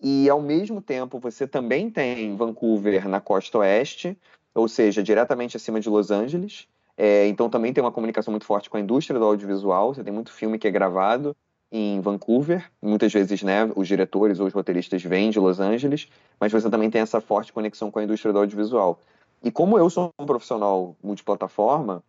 [0.00, 4.18] E, ao mesmo tempo, você também tem Vancouver na costa oeste,
[4.54, 6.66] ou seja, diretamente acima de Los Angeles.
[6.96, 9.94] É, então também tem uma comunicação muito forte com a indústria do audiovisual.
[9.94, 11.34] Você tem muito filme que é gravado
[11.70, 12.70] em Vancouver.
[12.82, 16.06] Muitas vezes, né, os diretores ou os roteiristas vêm de Los Angeles,
[16.38, 19.00] mas você também tem essa forte conexão com a indústria do audiovisual.
[19.42, 22.04] E como eu sou um profissional multiplataforma,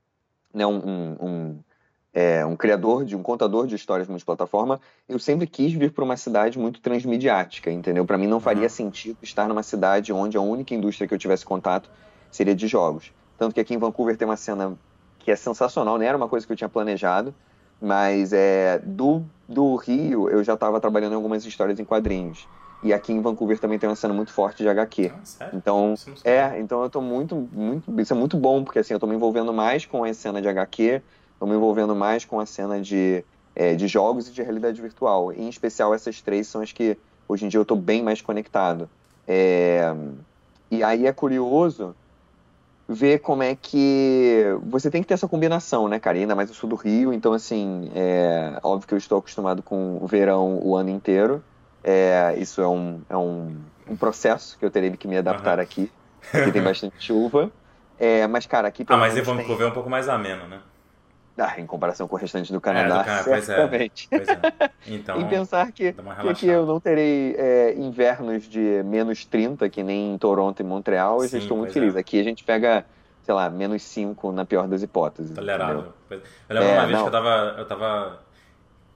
[0.53, 1.59] né, um, um, um,
[2.13, 6.17] é, um criador de um contador de histórias multiplataforma, eu sempre quis vir para uma
[6.17, 8.05] cidade muito transmediática, entendeu?
[8.05, 8.69] Para mim não faria uhum.
[8.69, 11.89] sentido estar numa cidade onde a única indústria que eu tivesse contato
[12.35, 13.13] seria de jogos.
[13.37, 14.73] Tanto que aqui em Vancouver tem uma cena
[15.19, 17.33] que é sensacional, não era uma coisa que eu tinha planejado,
[17.79, 22.47] mas é do, do Rio eu já estava trabalhando em algumas histórias em quadrinhos.
[22.81, 25.13] E aqui em Vancouver também tem uma cena muito forte de HQ.
[25.39, 25.93] Ah, então,
[26.25, 28.01] é, então eu tô muito, muito.
[28.01, 30.49] Isso é muito bom, porque assim, eu tô me envolvendo mais com a cena de
[30.49, 31.01] HQ,
[31.39, 33.23] tô me envolvendo mais com a cena de
[33.55, 35.31] é, de jogos e de realidade virtual.
[35.31, 38.89] Em especial, essas três são as que hoje em dia eu estou bem mais conectado.
[39.25, 39.93] É,
[40.69, 41.95] e aí é curioso
[42.87, 46.17] ver como é que você tem que ter essa combinação, né, cara?
[46.17, 49.97] ainda mais eu sou do Rio, então assim, é óbvio que eu estou acostumado com
[50.01, 51.43] o verão o ano inteiro.
[51.83, 53.57] É, isso é um, é um,
[53.89, 55.63] um processo que eu terei que me adaptar uhum.
[55.63, 55.91] aqui.
[56.33, 57.51] Aqui tem bastante chuva.
[57.99, 59.67] É, mas, cara, aqui Ah, mas em Vancouver tem...
[59.67, 60.59] é um pouco mais ameno, né?
[61.37, 64.07] Ah, em comparação com o restante do Canadá, é, do Canadá certamente.
[64.07, 64.71] Pois é, pois é.
[64.85, 65.95] Então, e pensar que,
[66.37, 71.19] que eu não terei é, invernos de menos 30, que nem em Toronto e Montreal,
[71.19, 71.95] Sim, eu já estou muito feliz.
[71.95, 71.99] É.
[71.99, 72.85] Aqui a gente pega,
[73.23, 75.35] sei lá, menos 5 na pior das hipóteses.
[75.35, 75.91] Tolerável.
[76.09, 77.01] Eu lembro é, uma vez não.
[77.01, 78.19] que eu tava, eu tava.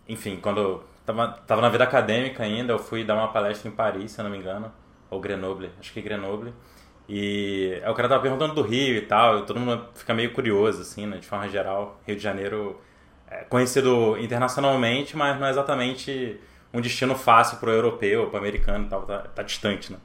[0.08, 3.72] Enfim, quando eu tava, tava na vida acadêmica ainda, eu fui dar uma palestra em
[3.72, 4.72] Paris, se eu não me engano,
[5.10, 6.54] ou Grenoble, acho que Grenoble.
[7.10, 10.82] E o cara tava perguntando do Rio e tal, e todo mundo fica meio curioso,
[10.82, 12.00] assim, né, de forma geral.
[12.06, 12.80] Rio de Janeiro
[13.30, 16.38] é conhecido internacionalmente, mas não é exatamente
[16.74, 20.00] um destino fácil pro europeu, pro americano e tal, tá, tá distante, né.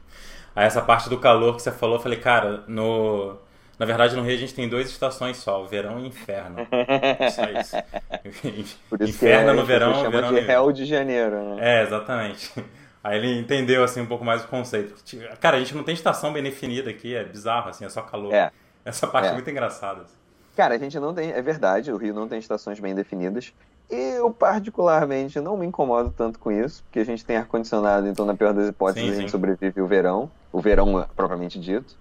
[0.54, 3.36] Aí essa parte do calor que você falou, eu falei, cara, no...
[3.78, 6.68] Na verdade, no Rio a gente tem duas estações só, verão e inferno.
[7.34, 8.76] Só isso.
[8.88, 11.80] Por isso inferno é, no verão, verão de Rio de Janeiro, né?
[11.80, 12.52] É, exatamente.
[13.02, 14.94] Aí ele entendeu assim um pouco mais o conceito.
[15.40, 18.32] Cara, a gente não tem estação bem definida aqui, é bizarro, assim, é só calor.
[18.32, 18.52] É.
[18.84, 20.02] Essa parte é, é muito engraçada.
[20.02, 20.14] Assim.
[20.56, 23.52] Cara, a gente não tem, é verdade, o Rio não tem estações bem definidas.
[23.90, 28.34] Eu, particularmente, não me incomodo tanto com isso, porque a gente tem ar-condicionado, então, na
[28.34, 29.32] pior das hipóteses, sim, a gente sim.
[29.32, 31.96] sobrevive o verão, o verão propriamente dito.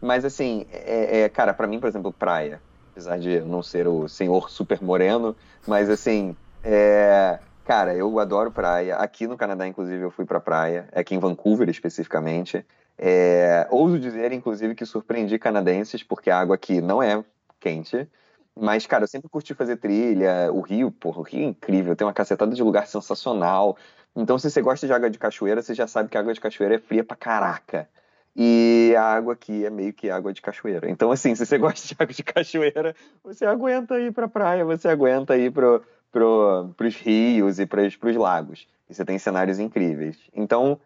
[0.00, 4.08] Mas, assim, é, é cara, para mim, por exemplo, praia, apesar de não ser o
[4.08, 5.36] senhor super moreno,
[5.66, 8.94] mas, assim, é, Cara, eu adoro praia.
[8.94, 10.88] Aqui no Canadá, inclusive, eu fui pra praia.
[10.92, 12.64] Aqui em Vancouver, especificamente.
[12.96, 13.66] É...
[13.72, 17.24] Ouso dizer, inclusive, que surpreendi canadenses, porque a água aqui não é
[17.58, 18.08] quente.
[18.54, 20.48] Mas, cara, eu sempre curti fazer trilha.
[20.52, 21.96] O Rio, porra, o Rio é incrível.
[21.96, 23.76] Tem uma cacetada de lugar sensacional.
[24.14, 26.40] Então, se você gosta de água de cachoeira, você já sabe que a água de
[26.40, 27.88] cachoeira é fria pra caraca.
[28.36, 30.88] E a água aqui é meio que água de cachoeira.
[30.88, 32.94] Então, assim, se você gosta de água de cachoeira,
[33.24, 35.82] você aguenta ir pra praia, você aguenta ir pro,
[36.74, 38.66] para os rios e para os lagos.
[38.88, 40.16] E você tem cenários incríveis.
[40.34, 40.80] Então,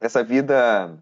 [0.00, 0.94] essa vida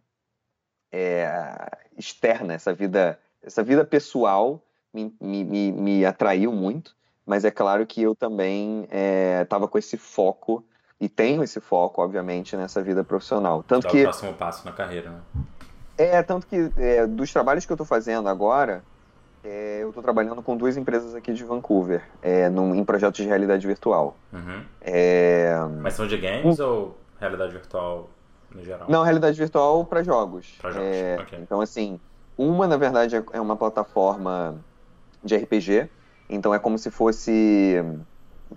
[0.92, 4.62] é, externa, essa vida, essa vida pessoal
[4.92, 6.94] me, me, me, atraiu muito,
[7.24, 8.86] mas é claro que eu também
[9.42, 10.64] estava é, com esse foco
[11.00, 13.62] e tenho esse foco, obviamente, nessa vida profissional.
[13.62, 15.20] Tanto Dá que, o próximo passo na carreira, né?
[15.98, 18.84] É, tanto que é, dos trabalhos que eu estou fazendo agora,
[19.46, 23.28] é, eu estou trabalhando com duas empresas aqui de Vancouver, é, num, em projetos de
[23.28, 24.16] realidade virtual.
[24.32, 24.64] Uhum.
[24.80, 25.54] É...
[25.80, 26.64] Mas são de games um...
[26.64, 28.10] ou realidade virtual
[28.52, 28.88] no geral?
[28.90, 30.56] Não, realidade virtual para jogos.
[30.60, 31.38] Para jogos, é, okay.
[31.38, 32.00] Então, assim,
[32.36, 34.56] uma, na verdade, é, é uma plataforma
[35.22, 35.88] de RPG,
[36.28, 37.84] então é como se fosse...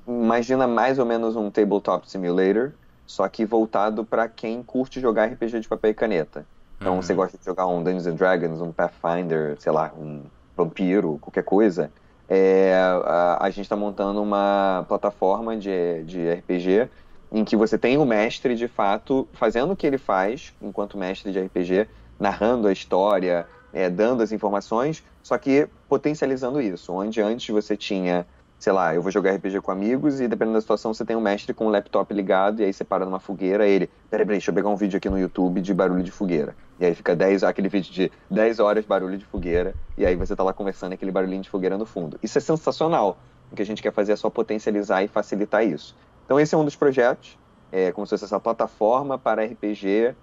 [0.07, 2.71] Imagina mais ou menos um tabletop simulator,
[3.05, 6.45] só que voltado para quem curte jogar RPG de papel e caneta.
[6.79, 7.01] Então, uhum.
[7.01, 10.21] você gosta de jogar um Dungeons and Dragons, um Pathfinder, sei lá, um
[10.64, 11.91] vampiro, qualquer coisa,
[12.28, 12.74] é,
[13.05, 16.89] a, a, gente está montando uma plataforma de, de RPG
[17.32, 21.32] em que você tem o mestre, de fato, fazendo o que ele faz enquanto mestre
[21.32, 21.88] de RPG,
[22.20, 26.93] narrando a história, é, dando as informações, só que potencializando isso.
[26.93, 28.26] Onde antes você tinha
[28.60, 31.22] sei lá, eu vou jogar RPG com amigos e dependendo da situação você tem um
[31.22, 34.51] mestre com o laptop ligado e aí você para numa fogueira ele, peraí, peraí, deixa
[34.51, 36.53] eu pegar um vídeo aqui no YouTube de barulho de fogueira.
[36.80, 40.34] E aí fica 10, aquele vídeo de 10 horas barulho de fogueira e aí você
[40.36, 42.17] tá lá conversando aquele barulhinho de fogueira no fundo.
[42.23, 43.17] Isso é sensacional.
[43.51, 45.95] O que a gente quer fazer é só potencializar e facilitar isso.
[46.25, 47.38] Então esse é um dos projetos,
[47.71, 50.15] é como se fosse essa plataforma para RPG,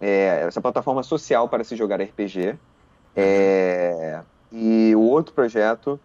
[0.00, 2.58] é, essa plataforma social para se jogar RPG.
[3.14, 6.00] É, e o outro projeto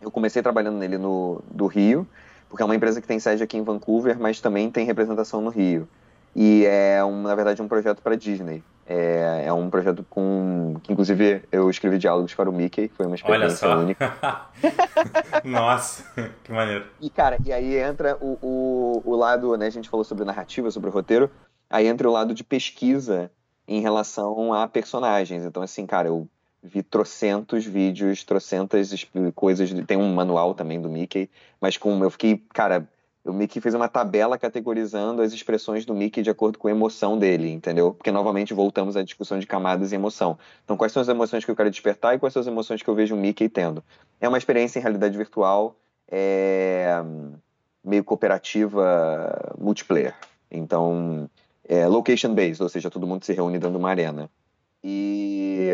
[0.00, 2.06] eu comecei trabalhando nele no do Rio,
[2.48, 5.50] porque é uma empresa que tem sede aqui em Vancouver, mas também tem representação no
[5.50, 5.88] Rio.
[6.34, 8.62] E é, um, na verdade, um projeto para Disney.
[8.86, 10.76] É, é, um projeto com.
[10.82, 14.14] que inclusive eu escrevi diálogos para o Mickey, foi uma experiência única.
[15.42, 16.04] Nossa,
[16.42, 16.84] que maneiro.
[17.00, 19.66] E cara, e aí entra o, o, o lado, né?
[19.66, 21.30] A gente falou sobre narrativa, sobre roteiro,
[21.70, 23.30] aí entra o lado de pesquisa
[23.66, 25.44] em relação a personagens.
[25.44, 26.28] Então, assim, cara, eu
[26.62, 29.72] vi trocentos vídeos, trocentas coisas.
[29.86, 31.30] Tem um manual também do Mickey,
[31.60, 32.88] mas com eu fiquei, cara,
[33.24, 37.18] o Mickey fez uma tabela categorizando as expressões do Mickey de acordo com a emoção
[37.18, 37.94] dele, entendeu?
[37.94, 40.38] Porque novamente voltamos à discussão de camadas e emoção.
[40.64, 42.88] Então, quais são as emoções que eu quero despertar e quais são as emoções que
[42.88, 43.82] eu vejo o Mickey tendo?
[44.20, 45.74] É uma experiência em realidade virtual,
[46.06, 47.02] é
[47.82, 50.14] meio cooperativa multiplayer.
[50.50, 51.28] Então,
[51.66, 54.30] é location based, ou seja, todo mundo se reúne dentro de uma arena.
[54.82, 55.72] E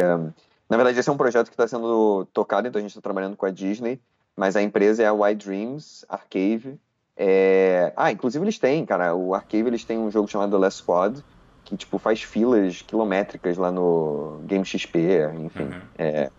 [0.69, 3.37] na verdade, esse é um projeto que está sendo tocado, então a gente está trabalhando
[3.37, 4.01] com a Disney,
[4.37, 6.79] mas a empresa é a Y Dreams Arcade,
[7.17, 7.93] É...
[7.97, 11.25] Ah, inclusive eles têm, cara, o Arcade eles têm um jogo chamado The Last Squad,
[11.65, 14.99] que tipo faz filas quilométricas lá no Game XP,
[15.39, 15.65] enfim.
[15.65, 15.81] Uhum.
[15.99, 16.31] É...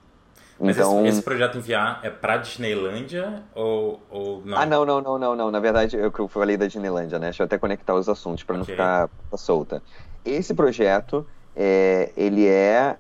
[0.60, 1.00] Mas então...
[1.00, 4.58] esse, esse, projeto enviar é pra Disneylândia ou, ou não?
[4.58, 5.52] Ah, não, não, não, não, não.
[5.52, 7.28] Na verdade, eu, eu falei da Disneylândia, né?
[7.28, 8.60] Deixa eu até conectar os assuntos para okay.
[8.60, 9.82] não ficar solta.
[10.24, 12.96] Esse projeto, é, ele é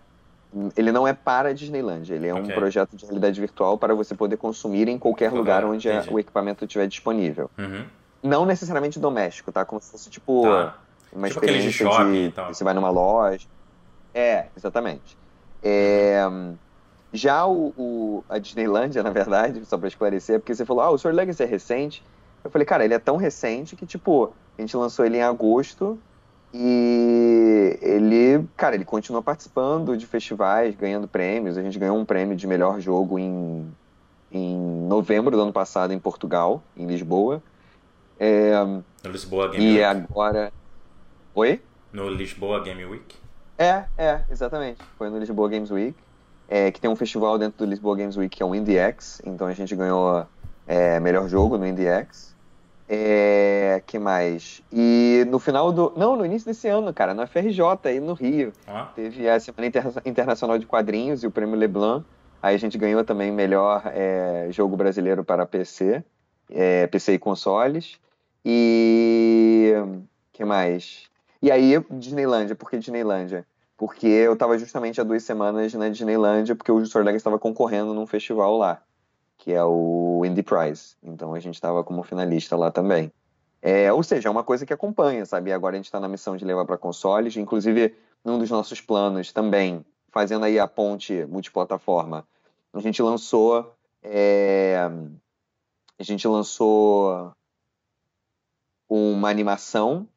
[0.75, 2.51] ele não é para a Disneyland, ele é okay.
[2.51, 6.19] um projeto de realidade virtual para você poder consumir em qualquer lugar onde a, o
[6.19, 7.49] equipamento estiver disponível.
[7.57, 7.85] Uhum.
[8.21, 9.63] Não necessariamente doméstico, tá?
[9.63, 10.77] Como se fosse tipo tá.
[11.13, 13.47] uma tipo experiência de, de você vai numa loja.
[14.13, 15.17] É, exatamente.
[15.63, 16.27] É,
[17.13, 20.89] já o, o, a Disneylândia, na verdade, só para esclarecer, é porque você falou, ah,
[20.89, 22.03] o Sword Legacy é recente.
[22.43, 25.99] Eu falei, cara, ele é tão recente que, tipo, a gente lançou ele em agosto
[26.53, 31.57] e ele, cara, ele continua participando de festivais, ganhando prêmios.
[31.57, 33.71] A gente ganhou um prêmio de melhor jogo em,
[34.31, 37.41] em novembro do ano passado em Portugal, em Lisboa.
[38.19, 38.51] É,
[39.03, 39.79] no Lisboa Game e Week.
[39.79, 40.53] E agora.
[41.33, 41.61] Oi?
[41.91, 43.15] No Lisboa Game Week?
[43.57, 44.79] É, é, exatamente.
[44.97, 45.95] Foi no Lisboa Games Week.
[46.49, 49.21] É, que tem um festival dentro do Lisboa Games Week que é o IndieX.
[49.25, 50.27] Então a gente ganhou
[50.67, 52.30] é, melhor jogo no IndieX.
[52.93, 54.61] É, que mais?
[54.69, 55.93] E no final do.
[55.95, 58.51] Não, no início desse ano, cara, na FRJ, aí no Rio.
[58.67, 58.91] Ah.
[58.93, 59.71] Teve a Semana
[60.03, 62.05] Internacional de Quadrinhos e o Prêmio Leblanc.
[62.43, 66.03] Aí a gente ganhou também melhor é, jogo brasileiro para PC,
[66.49, 67.97] é, PC e consoles.
[68.43, 69.73] E.
[70.33, 71.09] que mais?
[71.41, 72.57] E aí, Disneylândia.
[72.57, 73.47] Por que Disneylândia?
[73.77, 78.05] Porque eu tava justamente há duas semanas na Disneylândia, porque o Sword estava concorrendo num
[78.05, 78.81] festival lá
[79.41, 80.95] que é o Indie Prize.
[81.01, 83.11] Então a gente estava como finalista lá também.
[83.59, 85.51] É, ou seja, é uma coisa que acompanha, sabe?
[85.51, 89.33] Agora a gente está na missão de levar para consoles, inclusive num dos nossos planos
[89.33, 92.23] também, fazendo aí a ponte multiplataforma,
[92.71, 93.73] a gente lançou
[94.03, 94.77] é,
[95.97, 97.31] a gente lançou
[98.87, 100.07] uma animação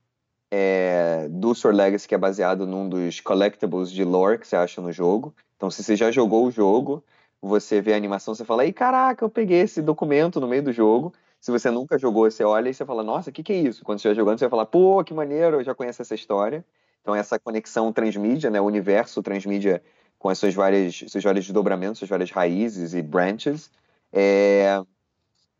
[0.51, 4.83] é, do Sword Legacy que é baseado num dos collectibles de lore que você acha
[4.83, 5.35] no jogo.
[5.57, 7.03] Então, se você já jogou o jogo,
[7.47, 10.73] você vê a animação, você fala, ei, caraca, eu peguei esse documento no meio do
[10.73, 11.13] jogo.
[11.39, 13.85] Se você nunca jogou, você olha e você fala, nossa, o que, que é isso?
[13.85, 16.65] Quando você estiver jogando, você vai falar, pô, que maneiro, eu já conheço essa história.
[17.03, 19.83] Então, essa conexão transmídia, né, o universo transmídia
[20.19, 23.71] com as suas várias, seus vários desdobramentos, suas várias raízes e branches.
[24.11, 24.83] É...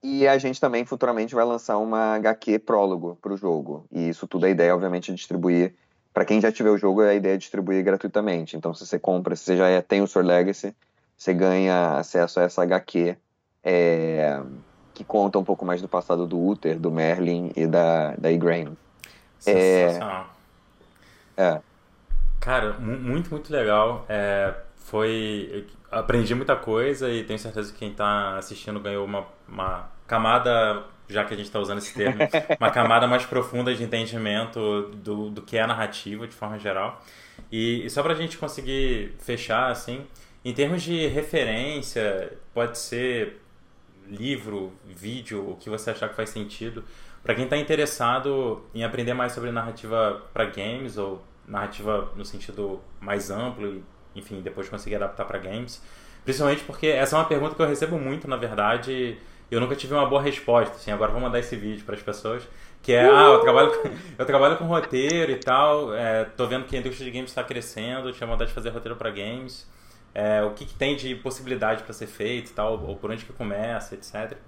[0.03, 3.85] E a gente também futuramente vai lançar uma HQ prólogo para o jogo.
[3.93, 5.75] E isso tudo, a ideia, obviamente, é distribuir.
[6.15, 8.57] Para quem já tiver o jogo, a ideia é distribuir gratuitamente.
[8.57, 10.75] Então, se você compra, se você já é, tem o Sword Legacy,
[11.17, 13.17] você ganha acesso a essa HQ
[13.63, 14.43] é,
[14.93, 18.77] que conta um pouco mais do passado do Uther, do Merlin e da, da Igraine.
[19.39, 20.31] Sensacional.
[21.37, 21.61] É, é.
[22.41, 24.05] Cara, muito, muito legal.
[24.09, 25.67] É, foi.
[25.91, 31.25] Aprendi muita coisa e tenho certeza que quem está assistindo ganhou uma, uma camada, já
[31.25, 32.19] que a gente está usando esse termo,
[32.61, 37.01] uma camada mais profunda de entendimento do, do que é a narrativa de forma geral.
[37.51, 40.05] E, e só para a gente conseguir fechar, assim,
[40.45, 43.41] em termos de referência, pode ser
[44.07, 46.85] livro, vídeo, o que você achar que faz sentido.
[47.23, 52.81] Para quem está interessado em aprender mais sobre narrativa para games ou narrativa no sentido
[53.01, 53.85] mais amplo e,
[54.15, 55.83] enfim, depois conseguir adaptar para games.
[56.25, 59.17] Principalmente porque essa é uma pergunta que eu recebo muito, na verdade,
[59.51, 60.77] eu nunca tive uma boa resposta.
[60.77, 62.47] Assim, agora vou mandar esse vídeo para as pessoas.
[62.83, 63.89] Que é, ah, eu trabalho, com,
[64.19, 67.43] eu trabalho com roteiro e tal, é, tô vendo que a indústria de games está
[67.43, 69.67] crescendo, tinha vontade de fazer roteiro para games
[70.15, 73.25] é, o que, que, tem de possibilidade para ser feito e tal, ou por onde
[73.25, 74.39] que começa, etc.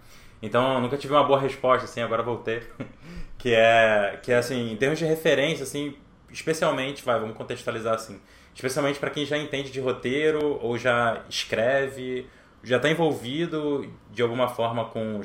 [0.40, 2.62] Então, eu nunca tive uma boa resposta, assim, agora voltei.
[3.36, 5.96] que é, que é assim, em termos de referência, assim,
[6.30, 8.20] especialmente, vai, vamos contextualizar assim,
[8.54, 12.26] especialmente para quem já entende de roteiro ou já escreve,
[12.62, 15.20] já está envolvido de alguma forma com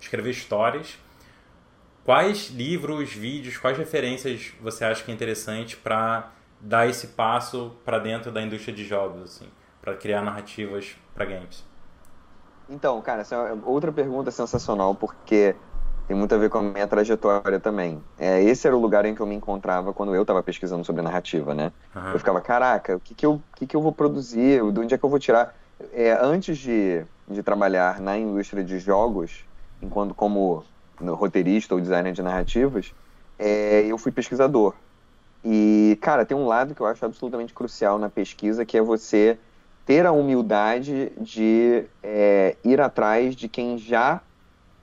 [0.00, 0.98] escrever histórias.
[2.04, 7.98] Quais livros, vídeos, quais referências você acha que é interessante para dar esse passo para
[7.98, 9.48] dentro da indústria de jogos, assim?
[9.84, 11.62] Para criar narrativas para games?
[12.68, 15.54] Então, cara, essa é outra pergunta sensacional, porque
[16.08, 18.02] tem muito a ver com a minha trajetória também.
[18.18, 21.02] É, esse era o lugar em que eu me encontrava quando eu estava pesquisando sobre
[21.02, 21.70] narrativa, né?
[21.94, 22.12] Uhum.
[22.12, 24.60] Eu ficava, caraca, o que, que, eu, que, que eu vou produzir?
[24.72, 25.54] De onde é que eu vou tirar?
[25.92, 29.44] É, antes de, de trabalhar na indústria de jogos,
[29.82, 30.64] enquanto como
[30.98, 32.94] roteirista ou designer de narrativas,
[33.38, 34.74] é, eu fui pesquisador.
[35.44, 39.38] E, cara, tem um lado que eu acho absolutamente crucial na pesquisa, que é você
[39.86, 44.20] ter a humildade de é, ir atrás de quem já,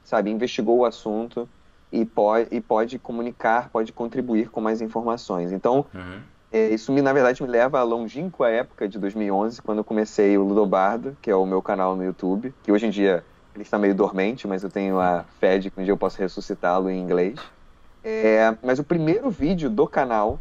[0.04, 1.50] sabe, investigou o assunto
[1.92, 5.52] e pode, e pode comunicar, pode contribuir com mais informações.
[5.52, 6.20] Então, uhum.
[6.52, 10.38] é, isso, me, na verdade, me leva à longínqua época de 2011, quando eu comecei
[10.38, 13.24] o Ludobardo, que é o meu canal no YouTube, que hoje em dia
[13.56, 16.20] Ele está meio dormente, mas eu tenho a fé de que um dia eu posso
[16.20, 17.40] ressuscitá-lo em inglês.
[18.04, 20.40] É, mas o primeiro vídeo do canal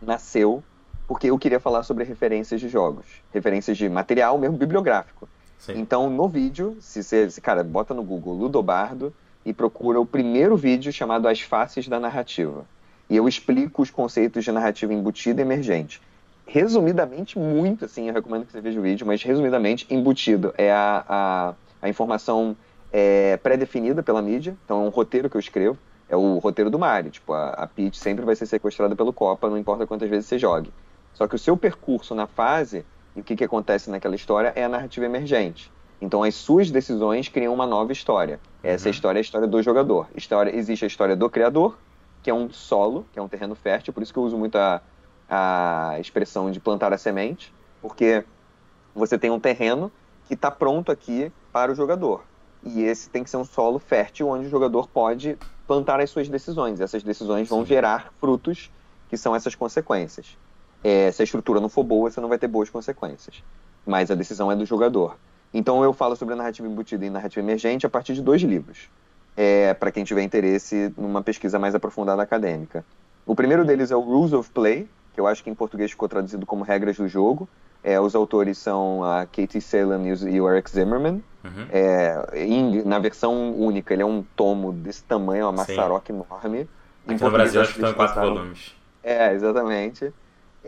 [0.00, 0.62] nasceu
[1.08, 5.26] porque eu queria falar sobre referências de jogos, referências de material mesmo bibliográfico.
[5.58, 5.72] Sim.
[5.78, 9.12] Então, no vídeo, se você, cara, bota no Google Ludobardo
[9.44, 12.66] e procura o primeiro vídeo chamado As Faces da Narrativa.
[13.08, 16.00] E eu explico os conceitos de narrativa embutida e emergente.
[16.46, 21.04] Resumidamente, muito assim, eu recomendo que você veja o vídeo, mas resumidamente, embutido é a,
[21.08, 22.54] a, a informação
[22.92, 25.78] é, pré-definida pela mídia, então é um roteiro que eu escrevo,
[26.08, 29.48] é o roteiro do Mario, tipo, a, a Peach sempre vai ser sequestrada pelo Copa,
[29.48, 30.70] não importa quantas vezes você jogue.
[31.18, 34.68] Só que o seu percurso na fase o que, que acontece naquela história é a
[34.68, 35.72] narrativa emergente.
[36.00, 38.38] Então as suas decisões criam uma nova história.
[38.62, 38.92] Essa uhum.
[38.92, 40.06] história é a história do jogador.
[40.14, 41.76] História, existe a história do criador,
[42.22, 44.54] que é um solo, que é um terreno fértil, por isso que eu uso muito
[44.56, 44.80] a,
[45.28, 47.52] a expressão de plantar a semente,
[47.82, 48.24] porque
[48.94, 49.90] você tem um terreno
[50.28, 52.22] que está pronto aqui para o jogador.
[52.62, 56.28] E esse tem que ser um solo fértil onde o jogador pode plantar as suas
[56.28, 56.80] decisões.
[56.80, 58.70] Essas decisões vão gerar frutos
[59.08, 60.38] que são essas consequências.
[60.82, 63.42] É, se a estrutura não for boa, você não vai ter boas consequências.
[63.86, 65.16] Mas a decisão é do jogador.
[65.52, 68.88] Então eu falo sobre a narrativa embutida e narrativa emergente a partir de dois livros,
[69.36, 72.84] é, para quem tiver interesse numa pesquisa mais aprofundada acadêmica.
[73.24, 76.08] O primeiro deles é o Rules of Play, que eu acho que em português ficou
[76.08, 77.48] traduzido como Regras do Jogo.
[77.82, 81.22] É, os autores são a Katie Salem e o Eric Zimmerman.
[81.44, 81.66] Uhum.
[81.70, 86.68] É, em, na versão única, ele é um tomo desse tamanho, uma maçaroca enorme.
[87.06, 88.74] Aqui no Brasil acho que estão em quatro volumes.
[89.02, 90.12] É, exatamente.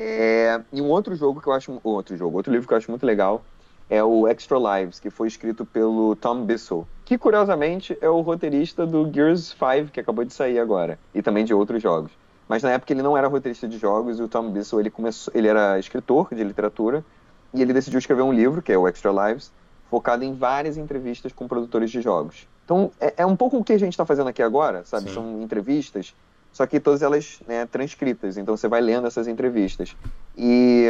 [0.02, 1.78] É, e um outro jogo que eu acho.
[1.84, 3.42] Outro jogo, outro livro que eu acho muito legal
[3.90, 8.86] é o Extra Lives, que foi escrito pelo Tom Bissell, que curiosamente é o roteirista
[8.86, 12.12] do Gears 5, que acabou de sair agora, e também de outros jogos.
[12.48, 15.32] Mas na época ele não era roteirista de jogos e o Tom Bissell ele começou,
[15.36, 17.04] ele era escritor de literatura
[17.52, 19.52] e ele decidiu escrever um livro, que é o Extra Lives,
[19.90, 22.48] focado em várias entrevistas com produtores de jogos.
[22.64, 25.08] Então é, é um pouco o que a gente está fazendo aqui agora, sabe?
[25.08, 25.14] Sim.
[25.14, 26.14] São entrevistas
[26.52, 29.96] só que todas elas né, transcritas, então você vai lendo essas entrevistas.
[30.36, 30.86] E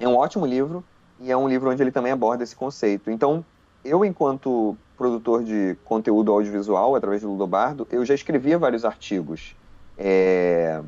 [0.00, 0.84] é um ótimo livro,
[1.20, 3.10] e é um livro onde ele também aborda esse conceito.
[3.10, 3.44] Então,
[3.84, 9.54] eu, enquanto produtor de conteúdo audiovisual, através do Ludobardo, eu já escrevia vários artigos.
[9.98, 10.80] É,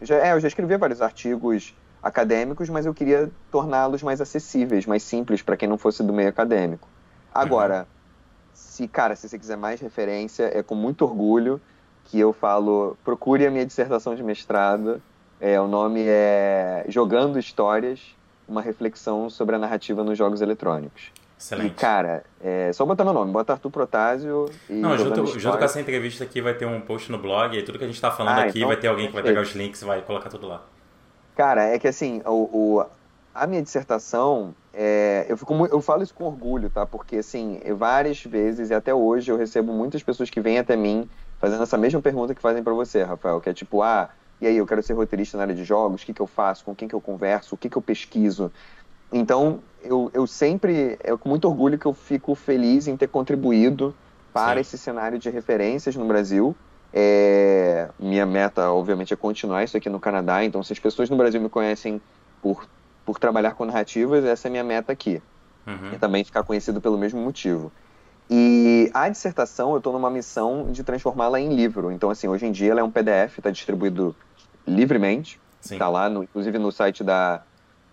[0.00, 5.02] já, é, eu já escrevia vários artigos acadêmicos, mas eu queria torná-los mais acessíveis, mais
[5.02, 6.88] simples para quem não fosse do meio acadêmico.
[7.34, 7.86] Agora, uhum.
[8.54, 11.60] se, cara, se você quiser mais referência, é com muito orgulho
[12.08, 15.00] que eu falo, procure a minha dissertação de mestrado.
[15.40, 18.00] É, o nome é Jogando Histórias,
[18.48, 21.12] uma reflexão sobre a narrativa nos jogos eletrônicos.
[21.38, 21.72] Excelente.
[21.72, 24.72] E, cara, é só botar meu nome, bota Arthur Protásio e.
[24.72, 27.78] Não, junto, junto, com essa entrevista aqui vai ter um post no blog e tudo
[27.78, 29.52] que a gente está falando ah, aqui então, vai ter alguém que vai pegar os
[29.54, 30.64] links e vai colocar tudo lá.
[31.36, 32.86] Cara, é que assim, o, o
[33.32, 36.84] a minha dissertação, é, eu, fico, eu falo isso com orgulho, tá?
[36.84, 41.08] Porque, assim, várias vezes e até hoje eu recebo muitas pessoas que vêm até mim
[41.38, 44.10] fazendo essa mesma pergunta que fazem para você, Rafael, que é tipo, ah,
[44.40, 46.64] e aí, eu quero ser roteirista na área de jogos, o que, que eu faço,
[46.64, 48.52] com quem que eu converso, o que, que eu pesquiso.
[49.12, 53.94] Então, eu, eu sempre, é com muito orgulho que eu fico feliz em ter contribuído
[54.32, 54.60] para Sim.
[54.60, 56.54] esse cenário de referências no Brasil.
[56.92, 60.44] É, minha meta, obviamente, é continuar isso aqui no Canadá.
[60.44, 62.00] Então, se as pessoas no Brasil me conhecem
[62.40, 62.68] por,
[63.04, 65.20] por trabalhar com narrativas, essa é a minha meta aqui.
[65.66, 65.94] Uhum.
[65.94, 67.72] E também ficar conhecido pelo mesmo motivo.
[68.30, 71.90] E a dissertação, eu estou numa missão de transformá-la em livro.
[71.90, 74.14] Então, assim, hoje em dia ela é um PDF, está distribuído
[74.66, 75.40] livremente.
[75.60, 77.42] Está lá, no, inclusive no site da,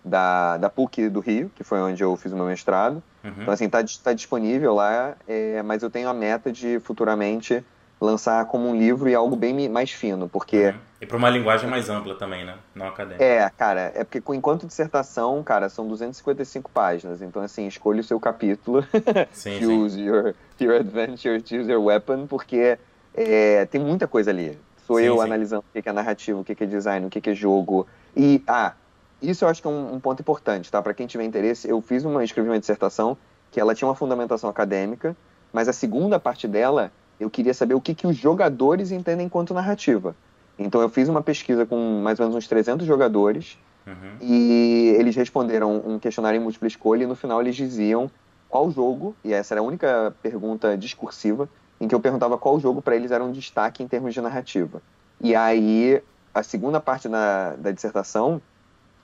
[0.03, 3.01] da, da PUC do Rio, que foi onde eu fiz o meu mestrado.
[3.23, 3.33] Uhum.
[3.41, 7.65] Então, assim, está tá disponível lá, é, mas eu tenho a meta de futuramente
[7.99, 10.67] lançar como um livro e algo bem mais fino, porque...
[10.67, 10.79] Uhum.
[11.05, 12.55] E para uma linguagem mais ampla também, né?
[12.73, 13.23] Não acadêmica.
[13.23, 18.19] É, cara, é porque enquanto dissertação, cara, são 255 páginas, então assim, escolha o seu
[18.19, 18.83] capítulo,
[19.31, 20.05] sim, choose sim.
[20.05, 22.79] Your, your adventure, choose your weapon, porque
[23.13, 24.57] é, tem muita coisa ali.
[24.87, 27.33] Sou sim, eu analisando o que é narrativa, o que é design, o que é
[27.35, 27.85] jogo,
[28.17, 28.73] e, ah,
[29.21, 30.81] isso eu acho que é um, um ponto importante, tá?
[30.81, 33.15] Para quem tiver interesse, eu fiz uma, escrevi uma dissertação
[33.51, 35.15] que ela tinha uma fundamentação acadêmica,
[35.53, 39.53] mas a segunda parte dela eu queria saber o que, que os jogadores entendem enquanto
[39.53, 40.15] narrativa.
[40.57, 44.17] Então eu fiz uma pesquisa com mais ou menos uns 300 jogadores uhum.
[44.21, 48.09] e eles responderam um questionário em múltipla escolha e no final eles diziam
[48.47, 51.49] qual jogo, e essa era a única pergunta discursiva,
[51.79, 54.81] em que eu perguntava qual jogo para eles era um destaque em termos de narrativa.
[55.19, 56.01] E aí
[56.33, 58.41] a segunda parte da, da dissertação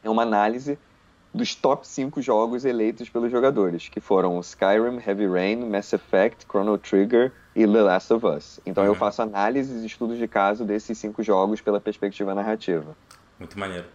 [0.03, 0.79] é uma análise
[1.33, 6.77] dos top 5 jogos eleitos pelos jogadores, que foram Skyrim, Heavy Rain, Mass Effect, Chrono
[6.77, 8.59] Trigger e The Last of Us.
[8.65, 8.89] Então uhum.
[8.89, 12.95] eu faço análises e estudos de caso desses cinco jogos pela perspectiva narrativa.
[13.39, 13.85] Muito maneiro.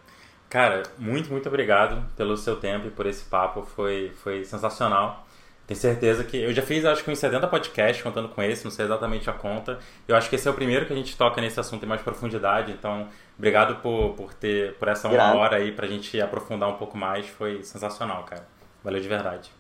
[0.49, 5.27] Cara, muito, muito obrigado pelo seu tempo e por esse papo, foi, foi sensacional.
[5.67, 6.37] Tenho certeza que.
[6.37, 9.33] Eu já fiz acho que uns 70 podcasts contando com esse, não sei exatamente a
[9.33, 9.81] conta.
[10.07, 12.01] Eu acho que esse é o primeiro que a gente toca nesse assunto em mais
[12.03, 16.77] profundidade, então obrigado por, por ter por essa uma hora aí pra gente aprofundar um
[16.77, 17.27] pouco mais.
[17.27, 18.47] Foi sensacional, cara.
[18.85, 19.51] Valeu de verdade.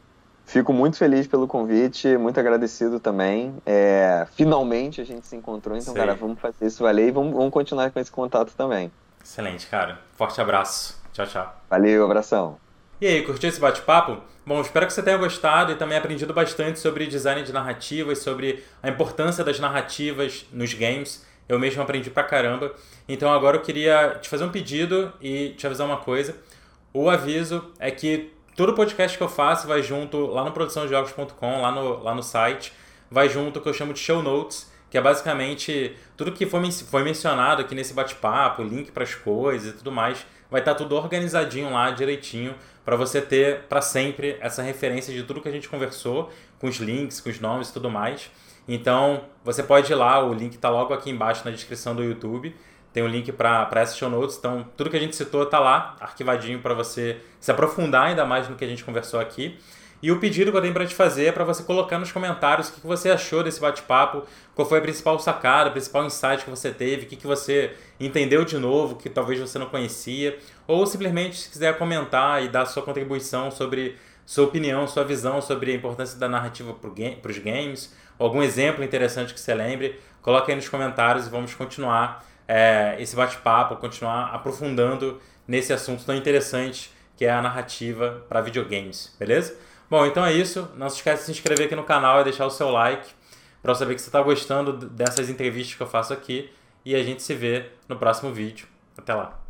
[0.46, 3.54] Fico muito feliz pelo convite, muito agradecido também.
[3.66, 6.00] É, finalmente a gente se encontrou, então, Sei.
[6.00, 8.90] cara, vamos fazer isso valer e vamos, vamos continuar com esse contato também.
[9.22, 9.98] Excelente, cara.
[10.16, 11.02] Forte abraço.
[11.12, 11.60] Tchau, tchau.
[11.68, 12.58] Valeu, abração.
[13.00, 14.18] E aí, curtiu esse bate-papo?
[14.46, 18.62] Bom, espero que você tenha gostado e também aprendido bastante sobre design de narrativas, sobre
[18.80, 21.26] a importância das narrativas nos games.
[21.48, 22.72] Eu mesmo aprendi pra caramba.
[23.08, 26.36] Então agora eu queria te fazer um pedido e te avisar uma coisa.
[26.94, 31.70] O aviso é que todo podcast que eu faço vai junto lá no produçãojogos.com, lá
[31.70, 32.72] no, lá no site,
[33.10, 37.04] vai junto que eu chamo de show notes, que é basicamente tudo que foi, foi
[37.04, 40.96] mencionado aqui nesse bate-papo, link para as coisas e tudo mais, vai estar tá tudo
[40.96, 45.68] organizadinho lá, direitinho, para você ter para sempre essa referência de tudo que a gente
[45.68, 48.30] conversou, com os links, com os nomes e tudo mais.
[48.66, 52.54] Então, você pode ir lá, o link está logo aqui embaixo na descrição do YouTube
[52.96, 54.38] tem o um link para essa show notes.
[54.38, 58.48] Então, tudo que a gente citou está lá, arquivadinho para você se aprofundar ainda mais
[58.48, 59.58] no que a gente conversou aqui.
[60.02, 62.70] E o pedido que eu tenho para te fazer é para você colocar nos comentários
[62.70, 64.22] o que, você achou desse bate-papo,
[64.54, 67.74] qual foi a principal sacada, o principal insight que você teve, o que, que você
[68.00, 72.64] entendeu de novo, que talvez você não conhecia, ou simplesmente se quiser comentar e dar
[72.64, 77.94] sua contribuição sobre sua opinião, sua visão sobre a importância da narrativa para os games,
[78.18, 83.14] algum exemplo interessante que você lembre, coloque aí nos comentários e vamos continuar é, esse
[83.16, 89.56] bate-papo, continuar aprofundando nesse assunto tão interessante que é a narrativa para videogames, beleza?
[89.88, 90.68] Bom, então é isso.
[90.76, 93.08] Não se esqueça de se inscrever aqui no canal e deixar o seu like
[93.62, 96.50] para saber que você está gostando dessas entrevistas que eu faço aqui.
[96.84, 98.66] E a gente se vê no próximo vídeo.
[98.96, 99.45] Até lá!